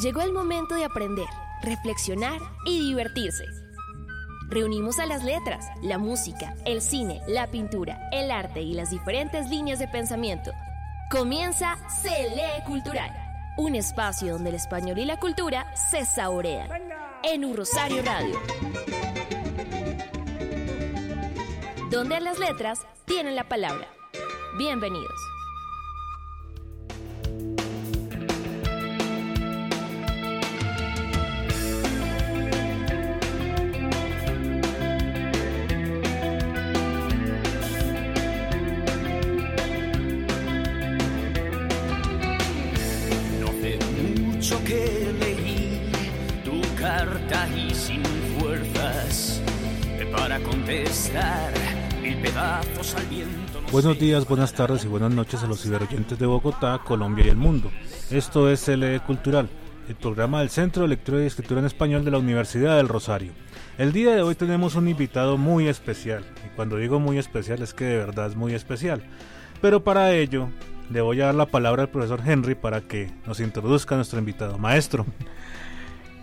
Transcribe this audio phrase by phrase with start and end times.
[0.00, 1.26] Llegó el momento de aprender,
[1.60, 3.44] reflexionar y divertirse.
[4.48, 9.50] Reunimos a las letras, la música, el cine, la pintura, el arte y las diferentes
[9.50, 10.52] líneas de pensamiento.
[11.10, 13.14] Comienza Se Lee Cultural,
[13.58, 16.70] un espacio donde el español y la cultura se saborean.
[17.22, 18.40] En un Rosario Radio.
[21.90, 23.86] Donde las letras tienen la palabra.
[24.56, 25.39] Bienvenidos.
[52.20, 53.60] Pedazos al viento.
[53.60, 57.28] no Buenos días, buenas tardes y buenas noches a los ciberoyentes de Bogotá, Colombia y
[57.30, 57.70] el mundo.
[58.10, 59.48] Esto es CLE Cultural,
[59.88, 63.32] el programa del Centro de Lectura y Escritura en Español de la Universidad del Rosario.
[63.78, 67.72] El día de hoy tenemos un invitado muy especial, y cuando digo muy especial es
[67.72, 69.02] que de verdad es muy especial.
[69.62, 70.48] Pero para ello
[70.90, 74.18] le voy a dar la palabra al profesor Henry para que nos introduzca a nuestro
[74.18, 74.58] invitado.
[74.58, 75.06] Maestro,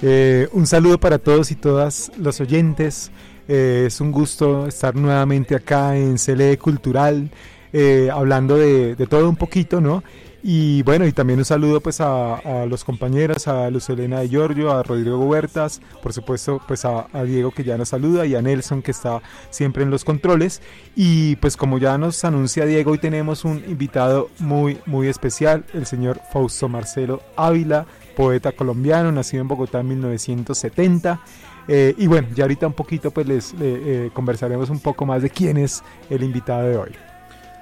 [0.01, 3.11] Eh, un saludo para todos y todas los oyentes.
[3.47, 7.29] Eh, es un gusto estar nuevamente acá en CLE Cultural,
[7.73, 10.03] eh, hablando de, de todo un poquito, ¿no?
[10.49, 14.71] Y bueno, y también un saludo pues a, los compañeros, a Luz Elena de Giorgio,
[14.71, 18.41] a Rodrigo Huertas, por supuesto pues a, a Diego que ya nos saluda y a
[18.41, 20.61] Nelson que está siempre en los controles.
[20.95, 25.85] Y pues como ya nos anuncia Diego, hoy tenemos un invitado muy, muy especial, el
[25.85, 31.19] señor Fausto Marcelo Ávila, poeta colombiano, nacido en Bogotá en 1970.
[31.67, 35.21] Eh, y bueno, ya ahorita un poquito pues les le- eh, conversaremos un poco más
[35.21, 36.91] de quién es el invitado de hoy.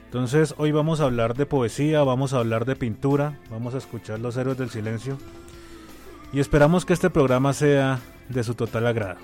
[0.06, 4.20] Entonces hoy vamos a hablar de poesía, vamos a hablar de pintura, vamos a escuchar
[4.20, 5.18] Los Héroes del Silencio
[6.32, 9.18] y esperamos que este programa sea de su total agrado.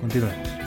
[0.00, 0.61] Continuemos.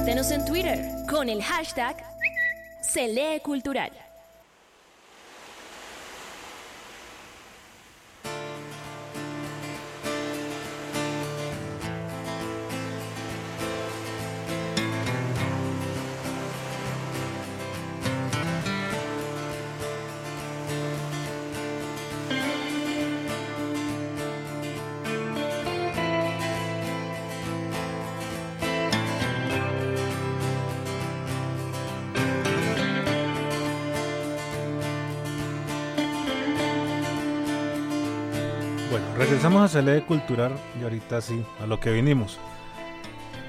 [0.00, 1.94] Contáctenos en Twitter con el hashtag
[2.80, 3.06] Se
[39.30, 40.50] regresamos a Cele Cultural
[40.80, 42.36] y ahorita sí, a lo que vinimos.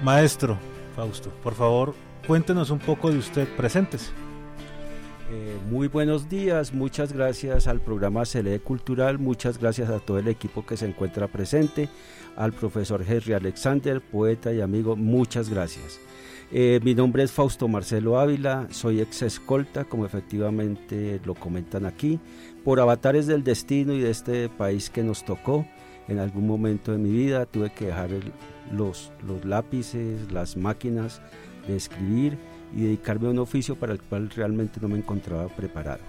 [0.03, 0.59] Maestro
[0.95, 1.95] Fausto, por favor,
[2.27, 4.11] cuéntenos un poco de usted, presentes.
[5.31, 10.27] Eh, muy buenos días, muchas gracias al programa Cele Cultural, muchas gracias a todo el
[10.27, 11.89] equipo que se encuentra presente,
[12.35, 15.99] al profesor Henry Alexander, poeta y amigo, muchas gracias.
[16.53, 22.19] Eh, mi nombre es Fausto Marcelo Ávila, soy ex escolta, como efectivamente lo comentan aquí,
[22.63, 25.65] por avatares del destino y de este país que nos tocó.
[26.07, 28.09] En algún momento de mi vida tuve que dejar
[28.71, 31.21] los, los lápices, las máquinas
[31.67, 32.37] de escribir
[32.75, 36.01] y dedicarme a un oficio para el cual realmente no me encontraba preparado.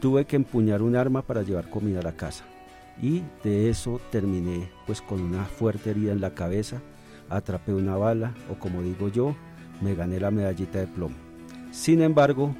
[0.00, 2.44] Tuve que empuñar un arma para llevar comida a la casa
[3.00, 6.82] y de eso terminé pues con una fuerte herida en la cabeza,
[7.30, 9.34] atrapé una bala o como digo yo,
[9.80, 11.16] me gané la medallita de plomo.
[11.70, 12.54] Sin embargo,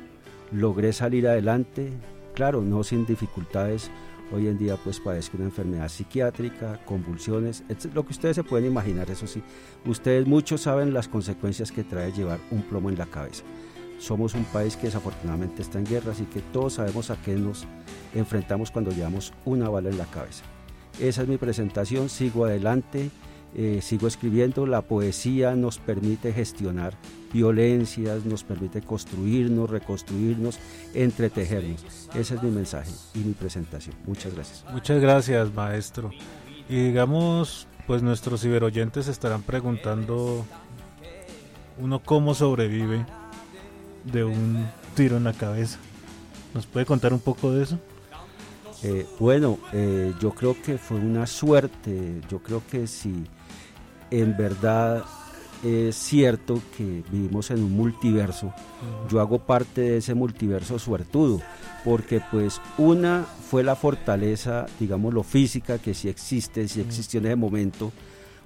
[0.51, 1.93] logré salir adelante,
[2.34, 3.90] claro, no sin dificultades.
[4.34, 9.11] Hoy en día pues padezco una enfermedad psiquiátrica, convulsiones, lo que ustedes se pueden imaginar,
[9.11, 9.43] eso sí.
[9.84, 13.43] Ustedes muchos saben las consecuencias que trae llevar un plomo en la cabeza.
[13.99, 17.67] Somos un país que desafortunadamente está en guerra, así que todos sabemos a qué nos
[18.14, 20.44] enfrentamos cuando llevamos una bala en la cabeza.
[20.99, 23.11] Esa es mi presentación, sigo adelante,
[23.55, 24.67] eh, sigo escribiendo.
[24.67, 26.95] La poesía nos permite gestionar
[27.33, 30.59] violencias, nos permite construirnos, reconstruirnos,
[30.95, 32.09] entretejernos.
[32.15, 33.97] Ese es mi mensaje y mi presentación.
[34.07, 34.65] Muchas gracias.
[34.73, 36.11] Muchas gracias, maestro.
[36.69, 40.45] Y digamos, pues nuestros ciberoyentes estarán preguntando
[41.79, 43.05] uno cómo sobrevive
[44.05, 45.79] de un tiro en la cabeza.
[46.55, 47.79] ¿Nos puede contar un poco de eso?
[48.83, 52.21] Eh, bueno, eh, yo creo que fue una suerte.
[52.29, 53.25] Yo creo que si
[54.12, 55.05] en verdad
[55.64, 58.53] es cierto que vivimos en un multiverso,
[59.09, 61.41] yo hago parte de ese multiverso suertudo,
[61.85, 67.26] porque pues una fue la fortaleza, digamos, lo física, que sí existe, sí existió en
[67.26, 67.87] ese momento.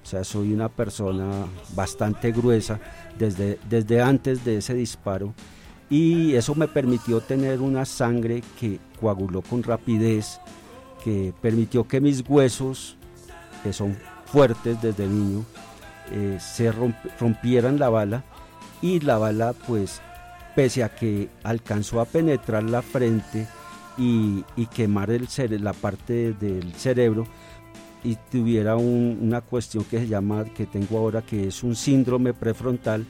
[0.03, 2.79] O sea, soy una persona bastante gruesa
[3.19, 5.33] desde, desde antes de ese disparo
[5.89, 10.39] y eso me permitió tener una sangre que coaguló con rapidez,
[11.03, 12.95] que permitió que mis huesos,
[13.63, 13.97] que son
[14.31, 15.45] fuertes desde niño,
[16.11, 16.71] eh, se
[17.19, 18.23] rompieran la bala
[18.81, 20.01] y la bala pues
[20.55, 23.47] pese a que alcanzó a penetrar la frente
[23.97, 24.43] y,
[24.73, 25.27] quemar el
[25.63, 27.27] la parte del cerebro,
[28.03, 33.05] y tuviera una cuestión que se llama, que tengo ahora, que es un síndrome prefrontal,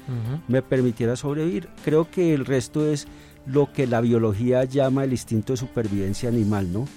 [0.48, 1.70] me permitiera sobrevivir.
[1.84, 3.08] Creo que el resto es
[3.46, 6.88] lo que la biología llama el instinto de supervivencia animal, ¿no?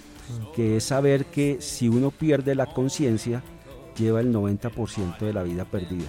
[0.54, 3.42] Que es saber que si uno pierde la conciencia,
[4.00, 6.08] lleva el 90% de la vida perdida.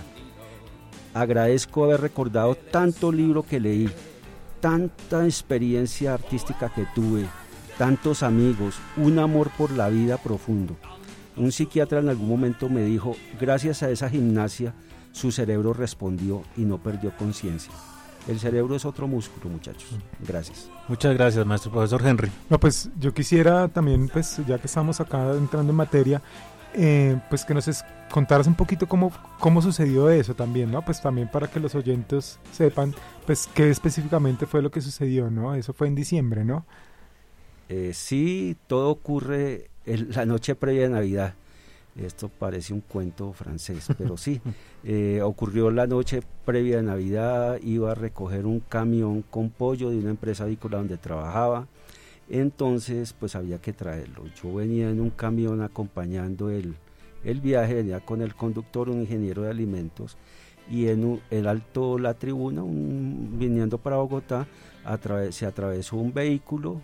[1.14, 3.90] Agradezco haber recordado tanto libro que leí,
[4.62, 7.26] tanta experiencia artística que tuve,
[7.78, 10.78] tantos amigos, un amor por la vida profundo.
[11.36, 14.74] Un psiquiatra en algún momento me dijo, gracias a esa gimnasia,
[15.12, 17.74] su cerebro respondió y no perdió conciencia.
[18.28, 19.90] El cerebro es otro músculo, muchachos.
[20.26, 20.70] Gracias.
[20.88, 22.32] Muchas gracias, maestro profesor Henry.
[22.50, 26.22] No, pues yo quisiera también, pues ya que estamos acá entrando en materia,
[26.74, 30.84] eh, pues que nos contaras un poquito cómo, cómo sucedió eso también, ¿no?
[30.84, 32.94] Pues también para que los oyentes sepan,
[33.26, 35.56] pues qué específicamente fue lo que sucedió, ¿no?
[35.56, 36.66] Eso fue en diciembre, ¿no?
[37.70, 41.36] Eh, sí, todo ocurre la noche previa de Navidad.
[41.96, 44.42] Esto parece un cuento francés, pero sí.
[44.84, 50.00] Eh, ocurrió la noche previa de Navidad, iba a recoger un camión con pollo de
[50.00, 51.68] una empresa avícola donde trabajaba.
[52.34, 54.24] Entonces, pues había que traerlo.
[54.42, 56.78] Yo venía en un camión acompañando el,
[57.42, 60.16] viaje, venía con el conductor, un ingeniero de alimentos,
[60.70, 64.48] y en el alto la tribuna, viniendo para Bogotá,
[65.32, 66.82] se atravesó un vehículo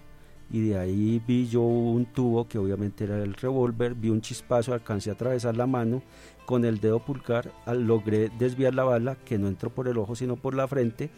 [0.51, 4.73] y de ahí vi yo un tubo que obviamente era el revólver, vi un chispazo,
[4.73, 6.03] alcancé a atravesar la mano,
[6.45, 10.37] con el dedo pulgar logré desviar la bala que no entró por el ojo sino
[10.37, 11.09] por la frente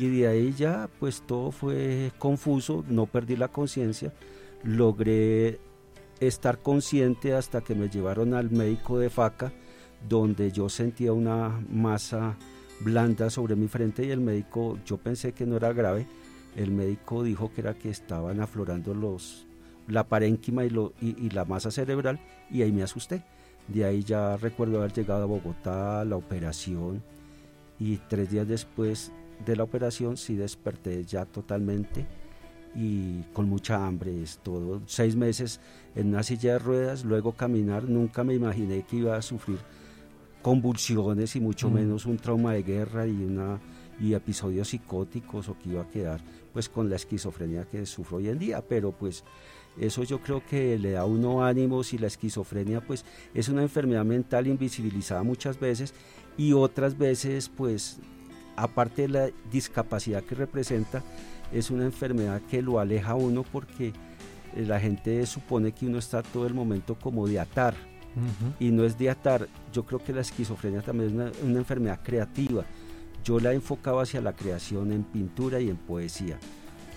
[0.00, 4.14] y de ahí ya pues todo fue confuso, no perdí la conciencia,
[4.64, 5.60] logré
[6.20, 9.52] estar consciente hasta que me llevaron al médico de faca
[10.08, 12.36] donde yo sentía una masa
[12.80, 16.06] blanda sobre mi frente y el médico yo pensé que no era grave
[16.56, 19.46] el médico dijo que era que estaban aflorando los,
[19.86, 22.18] la parénquima y, lo, y, la masa cerebral
[22.50, 23.22] y ahí me asusté.
[23.68, 27.02] De ahí ya recuerdo haber llegado a Bogotá, la operación
[27.78, 29.12] y tres días después
[29.44, 32.06] de la operación sí desperté ya totalmente
[32.74, 34.80] y con mucha hambre, es todo.
[34.86, 35.60] Seis meses
[35.94, 39.58] en una silla de ruedas, luego caminar, nunca me imaginé que iba a sufrir
[40.42, 41.74] convulsiones y mucho mm.
[41.74, 43.60] menos un trauma de guerra y una
[44.00, 46.20] y episodios psicóticos o que iba a quedar
[46.54, 49.24] pues con la esquizofrenia que sufro hoy en día, pero pues
[49.78, 53.04] eso yo creo que le da a uno ánimos y la esquizofrenia pues
[53.34, 55.94] es una enfermedad mental invisibilizada muchas veces
[56.36, 58.00] y otras veces pues
[58.62, 61.02] aparte de la discapacidad que representa
[61.52, 63.92] es una enfermedad que lo aleja a uno porque
[64.56, 67.74] la gente supone que uno está todo el momento como de atar
[68.58, 72.64] y no es de atar, yo creo que la esquizofrenia también es una enfermedad creativa
[73.24, 76.38] yo la he enfocado hacia la creación en pintura y en poesía.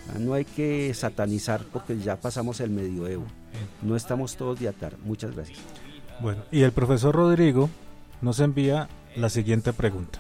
[0.10, 3.26] Ah, no hay que satanizar porque ya pasamos el medioevo.
[3.82, 4.96] No estamos todos de atar.
[5.04, 5.60] Muchas gracias.
[6.22, 7.70] Bueno, y el profesor Rodrigo
[8.22, 10.20] nos envía la siguiente pregunta.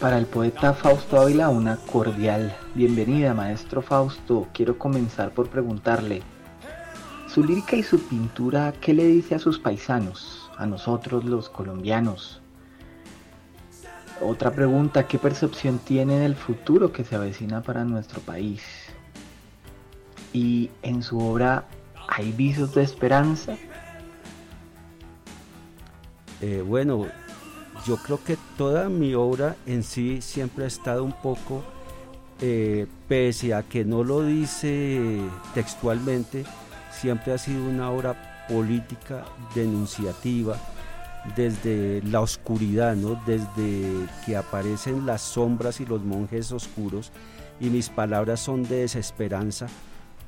[0.00, 4.48] Para el poeta Fausto Ávila, una cordial bienvenida, maestro Fausto.
[4.54, 6.22] Quiero comenzar por preguntarle,
[7.28, 12.40] su lírica y su pintura, ¿qué le dice a sus paisanos, a nosotros los colombianos?
[14.22, 18.62] Otra pregunta, ¿qué percepción tiene del futuro que se avecina para nuestro país?
[20.32, 21.66] ¿Y en su obra
[22.08, 23.54] hay visos de esperanza?
[26.40, 27.06] Eh, bueno,
[27.86, 31.62] yo creo que toda mi obra en sí siempre ha estado un poco,
[32.40, 35.20] eh, pese a que no lo dice
[35.54, 36.44] textualmente,
[36.90, 40.56] siempre ha sido una obra política denunciativa
[41.36, 43.20] desde la oscuridad, ¿no?
[43.26, 47.12] desde que aparecen las sombras y los monjes oscuros
[47.60, 49.66] y mis palabras son de desesperanza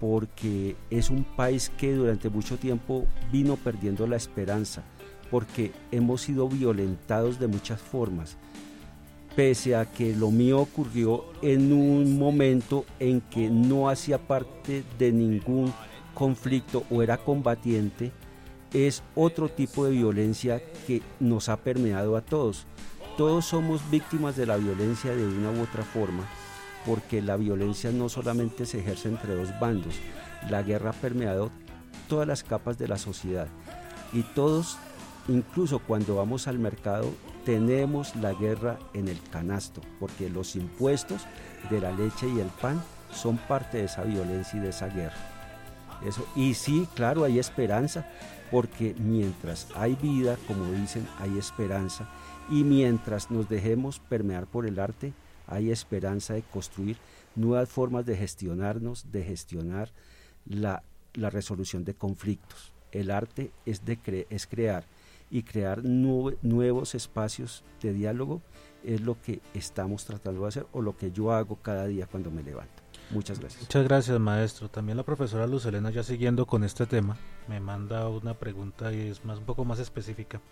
[0.01, 4.83] porque es un país que durante mucho tiempo vino perdiendo la esperanza
[5.33, 8.37] porque hemos sido violentados de muchas formas,
[9.35, 15.11] pese a que lo mío ocurrió en un momento en que no hacía parte de
[15.11, 15.73] ningún
[16.13, 18.13] conflicto o era combatiente,
[18.75, 22.67] es otro tipo de violencia que nos ha permeado a todos.
[23.17, 26.29] Todos somos víctimas de la violencia de una u otra forma,
[26.85, 29.95] porque la violencia no solamente se ejerce entre dos bandos,
[30.51, 31.51] la guerra ha permeado
[32.07, 33.49] todas las capas de la sociedad
[34.13, 34.77] y todos
[35.29, 37.11] Incluso cuando vamos al mercado
[37.45, 41.23] tenemos la guerra en el canasto, porque los impuestos
[41.71, 45.17] de la leche y el pan son parte de esa violencia y de esa guerra.
[46.05, 48.07] Eso, y sí, claro, hay esperanza,
[48.51, 52.09] porque mientras hay vida, como dicen, hay esperanza,
[52.51, 55.13] y mientras nos dejemos permear por el arte,
[55.47, 56.97] hay esperanza de construir
[57.37, 59.91] nuevas formas de gestionarnos, de gestionar
[60.45, 60.83] la,
[61.15, 62.73] resolución de conflictos.
[62.91, 64.85] El arte es, de es crear
[65.33, 68.43] y crear nuevos espacios de diálogo
[68.85, 72.31] es lo que estamos tratando de hacer o lo que yo hago cada día cuando
[72.31, 72.83] me levanto.
[73.11, 73.63] Muchas gracias.
[73.63, 74.69] Muchas gracias, maestro.
[74.69, 77.17] También la profesora Luz Elena, ya siguiendo con este tema,
[77.49, 80.43] me manda una pregunta y es más un poco más específica.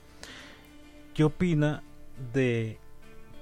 [1.12, 1.82] ¿Qué opina
[2.32, 2.78] de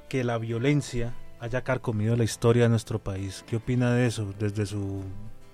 [0.09, 3.45] que la violencia haya carcomido la historia de nuestro país?
[3.47, 5.03] ¿Qué opina de eso desde su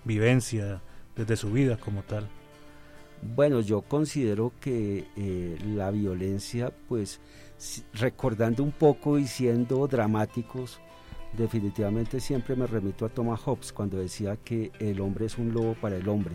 [0.05, 0.81] vivencia,
[1.15, 2.31] desde su vida como tal?
[3.25, 7.21] Bueno, yo considero que eh, la violencia, pues
[7.95, 10.79] recordando un poco y siendo dramáticos,
[11.37, 15.75] definitivamente siempre me remito a Thomas Hobbes cuando decía que el hombre es un lobo
[15.81, 16.35] para el hombre.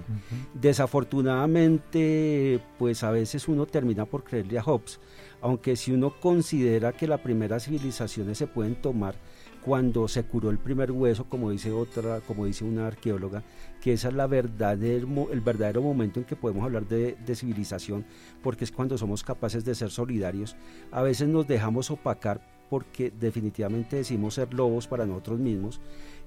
[0.53, 4.99] Desafortunadamente, pues a veces uno termina por creerle a Hobbes,
[5.41, 9.15] aunque si uno considera que las primeras civilizaciones se pueden tomar
[9.63, 13.43] cuando se curó el primer hueso, como dice otra, como dice una arqueóloga,
[13.81, 18.05] que esa es la verdadero, el verdadero momento en que podemos hablar de, de, civilización,
[18.41, 20.55] porque es cuando somos capaces de ser solidarios.
[20.91, 25.81] A veces nos dejamos opacar porque definitivamente decimos ser lobos para nosotros mismos.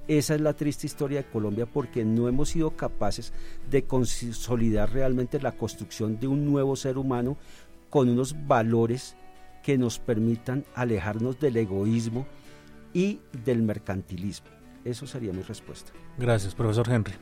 [0.08, 3.32] Esa es la triste historia de Colombia porque no hemos sido capaces
[3.70, 7.36] de consolidar realmente la construcción de un nuevo ser humano
[7.88, 9.16] con unos valores
[9.62, 12.26] que nos permitan alejarnos del egoísmo,
[12.94, 14.49] y del mercantilismo.
[14.84, 15.92] Eso sería mi respuesta.
[16.18, 17.14] Gracias, profesor Henry.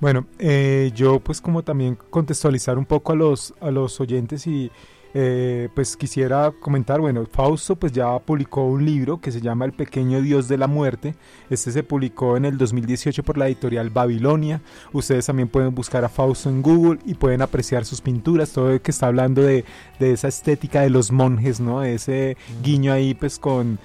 [0.00, 4.70] Bueno, eh, yo pues como también contextualizar un poco a los, a los oyentes y
[5.14, 9.72] eh, pues quisiera comentar, bueno, Fausto pues ya publicó un libro que se llama El
[9.72, 11.14] pequeño dios de la muerte.
[11.48, 14.60] Este se publicó en el 2018 por la editorial Babilonia.
[14.92, 18.80] Ustedes también pueden buscar a Fausto en Google y pueden apreciar sus pinturas, todo el
[18.80, 19.64] que está hablando de,
[19.98, 21.82] de esa estética de los monjes, ¿no?
[21.82, 23.78] Ese guiño ahí pues con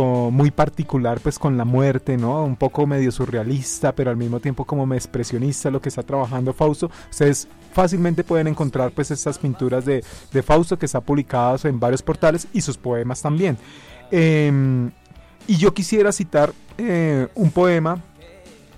[0.00, 2.44] muy particular pues con la muerte, ¿no?
[2.44, 6.90] Un poco medio surrealista, pero al mismo tiempo como expresionista lo que está trabajando Fausto.
[7.10, 10.02] Ustedes fácilmente pueden encontrar pues estas pinturas de,
[10.42, 13.58] Fausto que está publicadas en varios portales y sus poemas también.
[14.10, 14.90] Em,
[15.46, 18.02] y yo quisiera citar eh, un poema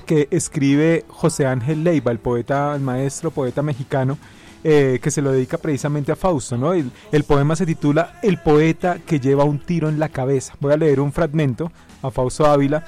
[0.06, 4.18] que escribe José Ángel Leiva, el poeta, el maestro poeta mexicano,
[4.66, 6.56] eh, que se lo dedica precisamente a Fausto.
[6.56, 6.72] ¿no?
[6.72, 6.90] El,
[7.24, 10.54] poema se titula El poeta que lleva un tiro en la cabeza.
[10.58, 12.86] Voy a leer un fragmento a Fausto Ávila.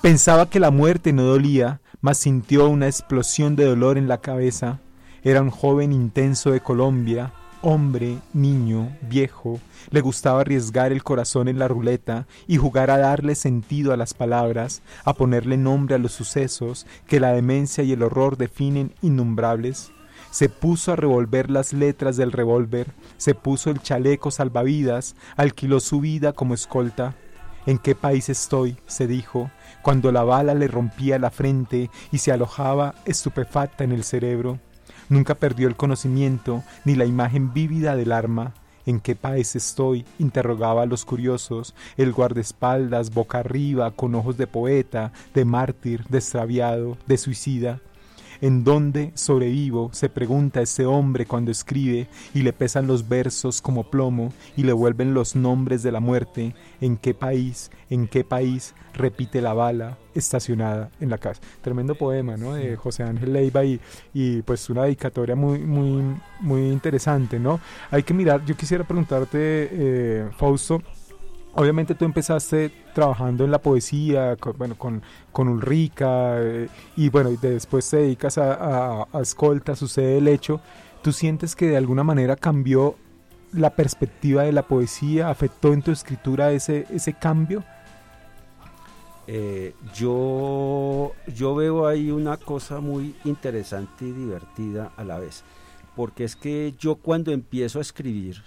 [0.00, 4.80] Pensaba que la muerte no dolía, mas sintió una explosión de dolor en la cabeza.
[5.22, 11.58] Era un joven intenso de Colombia, hombre, niño, viejo, le gustaba arriesgar el corazón en
[11.58, 16.12] la ruleta y jugar a darle sentido a las palabras, a ponerle nombre a los
[16.12, 19.92] sucesos que la demencia y el horror definen innombrables
[20.32, 26.00] se puso a revolver las letras del revólver, se puso el chaleco salvavidas, alquiló su
[26.00, 27.14] vida como escolta.
[27.66, 28.78] ¿En qué país estoy?
[28.86, 29.50] se dijo,
[29.82, 34.58] cuando la bala le rompía la frente y se alojaba estupefacta en el cerebro.
[35.10, 38.54] Nunca perdió el conocimiento ni la imagen vívida del arma.
[38.86, 40.06] ¿En qué país estoy?
[40.18, 46.18] interrogaba a los curiosos, el guardaespaldas boca arriba, con ojos de poeta, de mártir, de
[46.18, 47.80] extraviado, de suicida.
[48.42, 49.90] ¿En dónde sobrevivo?
[49.92, 54.72] se pregunta ese hombre cuando escribe y le pesan los versos como plomo y le
[54.72, 56.52] vuelven los nombres de la muerte.
[56.80, 57.70] ¿En qué país?
[57.88, 58.74] ¿En qué país?
[58.94, 61.40] repite la bala estacionada en la casa.
[61.60, 62.54] Tremendo poema, ¿no?
[62.54, 63.80] De José Ángel Leiva y,
[64.12, 66.02] y pues una dedicatoria muy, muy,
[66.40, 67.60] muy interesante, ¿no?
[67.90, 70.82] Hay que mirar, yo quisiera preguntarte, eh, Fausto,
[71.54, 77.30] obviamente tú empezaste trabajando en la poesía, con, bueno, con, con Ulrica, eh, y bueno,
[77.30, 80.60] después te dedicas a, a, Escolta, sucede el hecho.
[81.02, 82.96] ¿Tú sientes que de alguna manera cambió
[83.52, 87.64] la perspectiva de la poesía, afectó en tu escritura ese, ese cambio?
[89.26, 95.44] Eh, yo, yo veo ahí una cosa muy interesante y divertida a la vez,
[95.94, 98.42] porque es que yo cuando empiezo a escribir,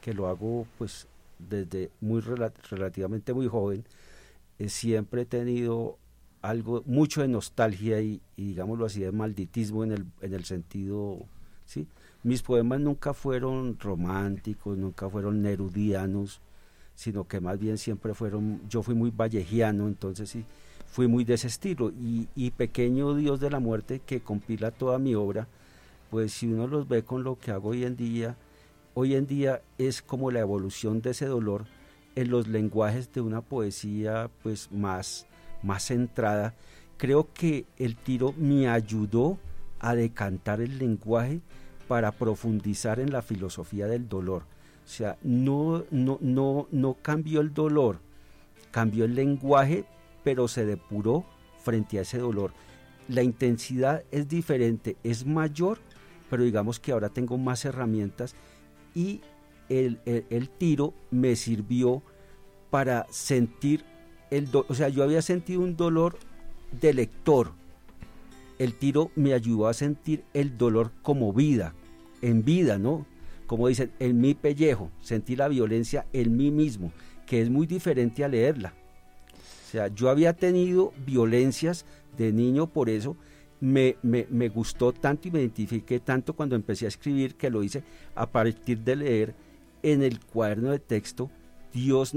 [0.00, 1.06] que lo hago pues
[1.48, 3.84] desde muy relativamente muy joven,
[4.58, 5.98] eh, siempre he tenido
[6.42, 11.18] algo, mucho de nostalgia y, digámoslo así, de malditismo en el, en el sentido,
[11.66, 11.86] ¿sí?
[12.22, 16.40] Mis poemas nunca fueron románticos, nunca fueron nerudianos,
[16.94, 20.44] sino que más bien siempre fueron, yo fui muy vallejiano, entonces sí,
[20.86, 21.90] fui muy de ese estilo.
[21.90, 25.48] Y, y Pequeño Dios de la Muerte, que compila toda mi obra,
[26.10, 28.36] pues si uno los ve con lo que hago hoy en día,
[28.94, 31.66] hoy en día es como la evolución de ese dolor
[32.14, 35.26] en los lenguajes de una poesía pues más,
[35.62, 36.54] más centrada.
[36.96, 39.38] Creo que el tiro me ayudó
[39.78, 41.40] a decantar el lenguaje
[41.88, 44.42] para profundizar en la filosofía del dolor.
[44.84, 48.00] O sea, no, no, no, no cambió el dolor,
[48.70, 49.84] cambió el lenguaje,
[50.24, 51.24] pero se depuró
[51.58, 52.52] frente a ese dolor.
[53.08, 55.78] La intensidad es diferente, es mayor,
[56.28, 58.34] pero digamos que ahora tengo más herramientas
[58.94, 59.20] y
[59.68, 62.02] el, tiro me sirvió
[62.70, 63.84] para sentir
[64.30, 66.18] el dolor, o sea, yo había sentido un dolor
[66.80, 67.52] de lector.
[68.58, 71.74] El tiro me ayudó a sentir el dolor como vida,
[72.20, 73.06] en vida, ¿no?
[73.46, 76.92] Como dicen, en mi pellejo, sentí la violencia en mí mismo,
[77.26, 78.74] que es muy diferente a leerla.
[79.66, 81.86] O sea, yo había tenido violencias
[82.18, 83.16] de niño, por eso
[83.60, 87.82] me, me, gustó tanto y me identifiqué tanto cuando empecé a escribir que lo hice
[88.14, 89.34] a partir de leer
[89.82, 91.30] en el cuaderno de texto
[91.72, 92.12] Dios,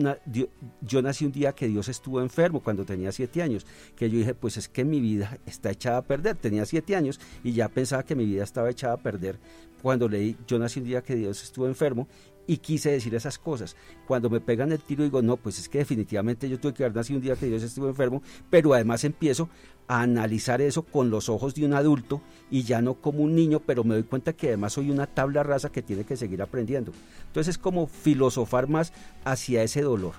[0.81, 4.33] yo nací un día que Dios estuvo enfermo cuando tenía siete años, que yo dije,
[4.33, 6.35] pues es que mi vida está echada a perder.
[6.37, 9.37] Tenía siete años y ya pensaba que mi vida estaba echada a perder
[9.83, 12.07] cuando leí, yo nací un día que Dios estuvo enfermo
[12.47, 13.75] y quise decir esas cosas.
[14.07, 16.95] Cuando me pegan el tiro digo, no, pues es que definitivamente yo tuve que haber
[16.95, 19.49] nacido un día que Dios estuvo enfermo, pero además empiezo
[19.87, 23.59] a analizar eso con los ojos de un adulto y ya no como un niño,
[23.59, 26.91] pero me doy cuenta que además soy una tabla rasa que tiene que seguir aprendiendo.
[27.27, 28.93] Entonces es como filosofar más
[29.25, 30.13] hacia ese dolor.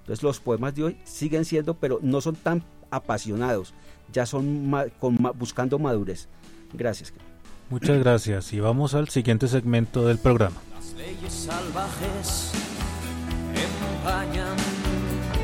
[0.00, 3.72] Entonces los poemas de hoy siguen siendo, pero no son tan apasionados,
[4.12, 4.70] ya son
[5.36, 6.28] buscando madurez.
[6.72, 7.12] Gracias.
[7.70, 10.60] Muchas gracias y vamos al siguiente segmento del programa
[10.96, 12.50] leyes salvajes
[13.54, 14.56] empañan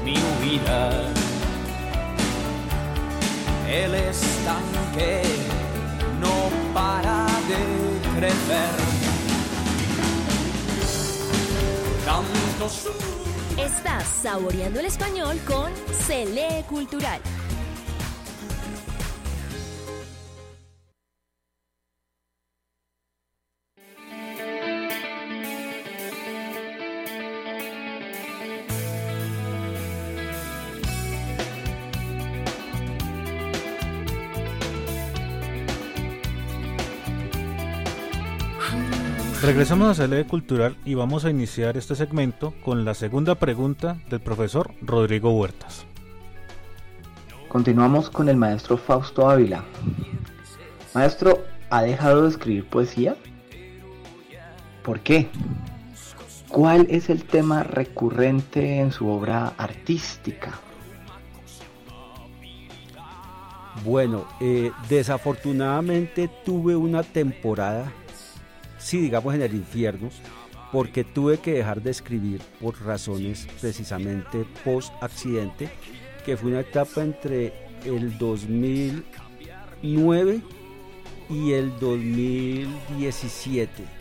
[0.04, 1.12] mi huida.
[3.68, 5.22] El estanque
[6.20, 8.70] no para de crecer.
[12.04, 12.88] Tantos...
[13.56, 15.70] Estás saboreando el español con
[16.06, 17.20] Cele Cultural.
[39.42, 44.20] Regresamos a Ley Cultural y vamos a iniciar este segmento con la segunda pregunta del
[44.20, 45.87] profesor Rodrigo Huertas.
[47.48, 49.64] Continuamos con el maestro Fausto Ávila.
[50.92, 53.16] Maestro, ¿ha dejado de escribir poesía?
[54.83, 55.31] ¿Por qué?
[56.50, 60.53] ¿Cuál es el tema recurrente en su obra artística?
[63.85, 67.90] Bueno, eh, desafortunadamente tuve una temporada
[68.80, 70.08] sí, digamos en el infierno,
[70.72, 75.68] porque tuve que dejar de escribir por razones precisamente post accidente,
[76.24, 77.52] que fue una etapa entre
[77.84, 80.40] el 2009
[81.28, 84.00] y el 2017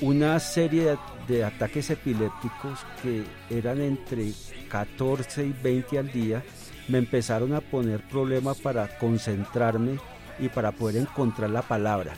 [0.00, 0.96] una serie
[1.28, 4.32] de, ataques epilépticos que eran entre
[4.68, 6.42] 14 y 20 al día
[6.88, 9.98] me empezaron a poner problemas para concentrarme
[10.38, 12.14] y para poder encontrar la palabra.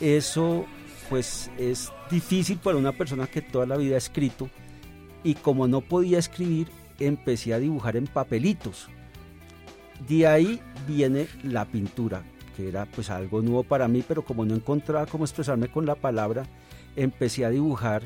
[0.00, 0.66] Eso
[1.12, 4.48] pues es difícil para una persona que toda la vida ha escrito
[5.22, 8.88] y como no podía escribir empecé a dibujar en papelitos.
[10.08, 12.22] De ahí viene la pintura,
[12.56, 15.96] que era pues algo nuevo para mí, pero como no encontraba cómo expresarme con la
[15.96, 16.46] palabra,
[16.96, 18.04] empecé a dibujar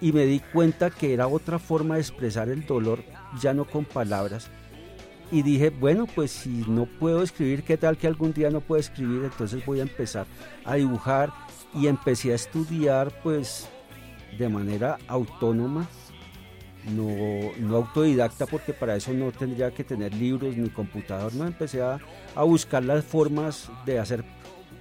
[0.00, 3.04] y me di cuenta que era otra forma de expresar el dolor,
[3.38, 4.48] ya no con palabras.
[5.30, 8.80] Y dije, bueno, pues si no puedo escribir, ¿qué tal que algún día no puedo
[8.80, 9.24] escribir?
[9.24, 10.26] Entonces voy a empezar
[10.64, 11.30] a dibujar
[11.74, 13.68] y empecé a estudiar pues
[14.38, 15.86] de manera autónoma,
[16.84, 21.82] no, no autodidacta porque para eso no tendría que tener libros ni computador, no, empecé
[21.82, 21.98] a,
[22.34, 24.24] a buscar las formas de hacer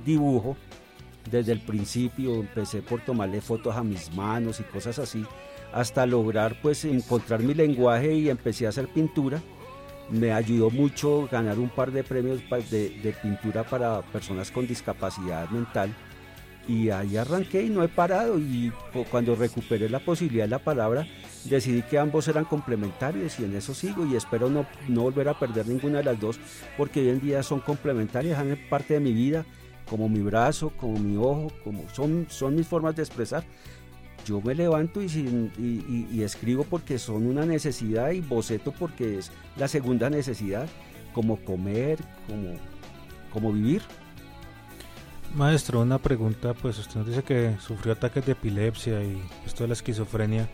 [0.05, 0.55] dibujo
[1.29, 5.25] desde el principio, empecé por tomarle fotos a mis manos y cosas así,
[5.73, 9.41] hasta lograr pues encontrar mi lenguaje y empecé a hacer pintura.
[10.09, 15.47] Me ayudó mucho ganar un par de premios de, de pintura para personas con discapacidad
[15.49, 15.95] mental
[16.69, 18.71] y ahí arranqué y no he parado y
[19.09, 21.07] cuando recuperé la posibilidad de la palabra
[21.45, 25.39] decidí que ambos eran complementarios y en eso sigo y espero no, no volver a
[25.39, 26.39] perder ninguna de las dos
[26.77, 29.45] porque hoy en día son complementarias, son parte de mi vida
[29.89, 33.43] como mi brazo, como mi ojo, como son, son mis formas de expresar.
[34.25, 39.31] Yo me levanto y, y, y, escribo porque son una necesidad y boceto porque es
[39.57, 40.67] la segunda necesidad,
[41.13, 42.53] como comer, como,
[43.33, 43.81] como vivir.
[45.35, 49.67] Maestro, una pregunta, pues usted nos dice que sufrió ataques de epilepsia y esto de
[49.67, 50.49] la esquizofrenia.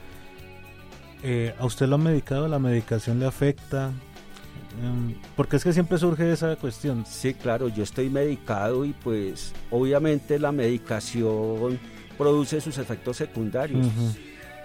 [1.23, 2.47] Eh, ¿A usted lo ha medicado?
[2.47, 3.91] ¿La medicación le afecta?
[4.83, 7.05] Em, porque es que siempre surge esa cuestión.
[7.07, 11.79] Sí, claro, yo estoy medicado y pues obviamente la medicación
[12.17, 13.87] produce sus efectos secundarios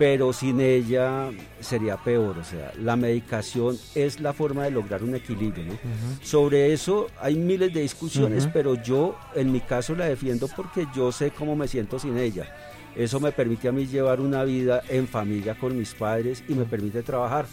[0.00, 2.38] pero sin ella sería peor.
[2.38, 5.78] O sea, la medicación es la forma de lograr un equilibrio.
[6.22, 11.12] Sobre eso hay miles de discusiones, pero yo en mi caso la defiendo porque yo
[11.12, 12.50] sé cómo me siento sin ella.
[12.96, 16.64] Eso me permite a mí llevar una vida en familia con mis padres y me
[16.64, 17.44] permite trabajar.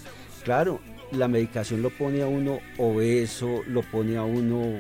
[0.45, 0.79] Claro,
[1.12, 4.71] la medicación lo pone a uno obeso, lo pone a uno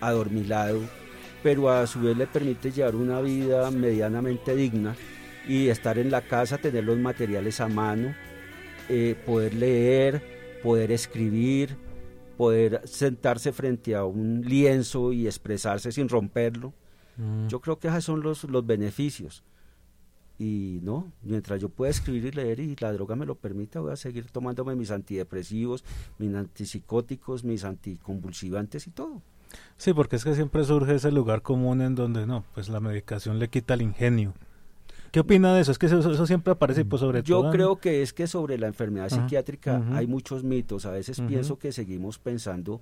[0.00, 0.82] adormilado,
[1.42, 4.94] pero a su vez le permite llevar una vida medianamente digna
[5.48, 8.14] y estar en la casa, tener los materiales a mano,
[8.88, 10.22] eh, poder leer,
[10.62, 11.76] poder escribir,
[12.36, 16.74] poder sentarse frente a un lienzo y expresarse sin romperlo.
[17.16, 17.48] Mm.
[17.48, 19.42] Yo creo que esos son los, los beneficios.
[20.38, 23.92] Y no, mientras yo pueda escribir y leer y la droga me lo permita, voy
[23.92, 25.82] a seguir tomándome mis antidepresivos,
[26.18, 29.20] mis antipsicóticos, mis anticonvulsivantes y todo.
[29.78, 33.40] Sí, porque es que siempre surge ese lugar común en donde no, pues la medicación
[33.40, 34.34] le quita el ingenio.
[35.10, 35.72] ¿Qué opina de eso?
[35.72, 37.46] Es que eso, siempre aparece pues, sobre Yo todo.
[37.46, 40.86] Yo creo que es que sobre la enfermedad psiquiátrica hay muchos mitos.
[40.86, 42.80] A veces pienso que seguimos pensando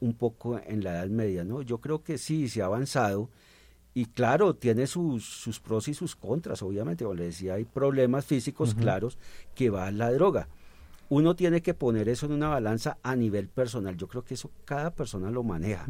[0.00, 1.62] un poco en la Edad Media, ¿no?
[1.62, 3.30] Yo creo que sí, se ha avanzado.
[3.94, 7.04] Y claro, tiene sus, sus pros y sus contras, obviamente.
[7.04, 9.18] Como le decía, hay problemas físicos claros
[9.54, 10.48] que va a la droga.
[11.08, 13.96] Uno tiene que poner eso en una balanza a nivel personal.
[13.96, 15.86] Yo creo que eso cada persona lo maneja.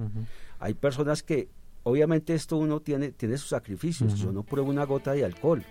[0.58, 1.48] Hay personas que
[1.84, 4.14] obviamente esto uno tiene, tiene sus sacrificios.
[4.14, 5.64] Yo no pruebo una gota de alcohol.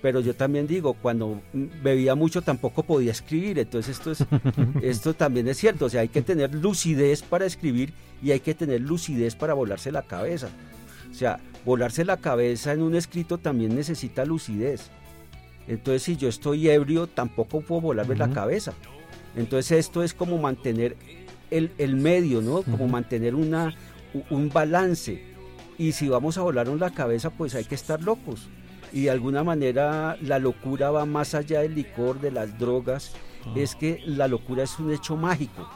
[0.00, 3.58] Pero yo también digo, cuando bebía mucho tampoco podía escribir.
[3.58, 4.26] Entonces esto, es,
[4.82, 5.86] esto también es cierto.
[5.86, 7.92] O sea, hay que tener lucidez para escribir
[8.22, 10.48] y hay que tener lucidez para volarse la cabeza.
[11.10, 14.90] O sea, volarse la cabeza en un escrito también necesita lucidez.
[15.68, 18.72] Entonces si yo estoy ebrio tampoco puedo volarme la cabeza.
[19.36, 20.96] Entonces esto es como mantener
[21.50, 22.62] el, el medio, ¿no?
[22.62, 23.74] Como mantener una,
[24.30, 25.22] un balance.
[25.78, 28.48] Y si vamos a volarnos la cabeza, pues hay que estar locos.
[28.92, 33.12] Y de alguna manera la locura va más allá del licor, de las drogas.
[33.46, 33.54] Ah.
[33.56, 35.68] Es que la locura es un hecho mágico.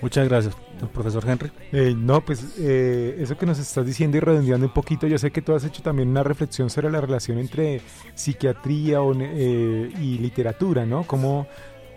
[0.00, 0.56] Muchas gracias,
[0.92, 1.50] profesor Henry.
[1.72, 5.32] Eh, no, pues eh, eso que nos estás diciendo y redondeando un poquito, yo sé
[5.32, 7.80] que tú has hecho también una reflexión sobre la relación entre
[8.14, 11.02] psiquiatría eh, y literatura, ¿no?
[11.02, 11.48] ¿Cómo,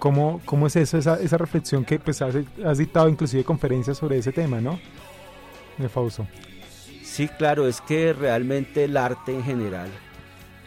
[0.01, 2.33] cómo, cómo es eso, esa, esa reflexión que pues has,
[2.65, 4.79] has, dictado inclusive conferencias sobre ese tema, ¿no?
[5.77, 6.25] De Fausto.
[7.03, 9.89] Sí, claro, es que realmente el arte en general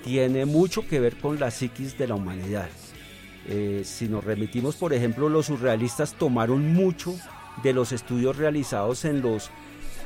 [0.04, 2.68] tiene mucho que ver con la psiquis de la humanidad.
[3.48, 7.12] Eh, si nos remitimos, por ejemplo, los surrealistas tomaron mucho
[7.64, 9.50] de los estudios realizados en los,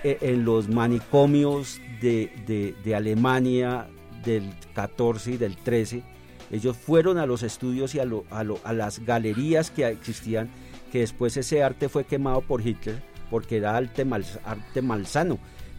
[0.05, 3.89] eh, en los manicomios de, de, Alemania
[4.25, 6.03] del 14 y del 13
[6.51, 10.49] ellos fueron a los estudios y a, a, las galerías que existían,
[10.93, 15.39] que después ese arte fue quemado por Hitler, porque era arte, mal, arte malsano.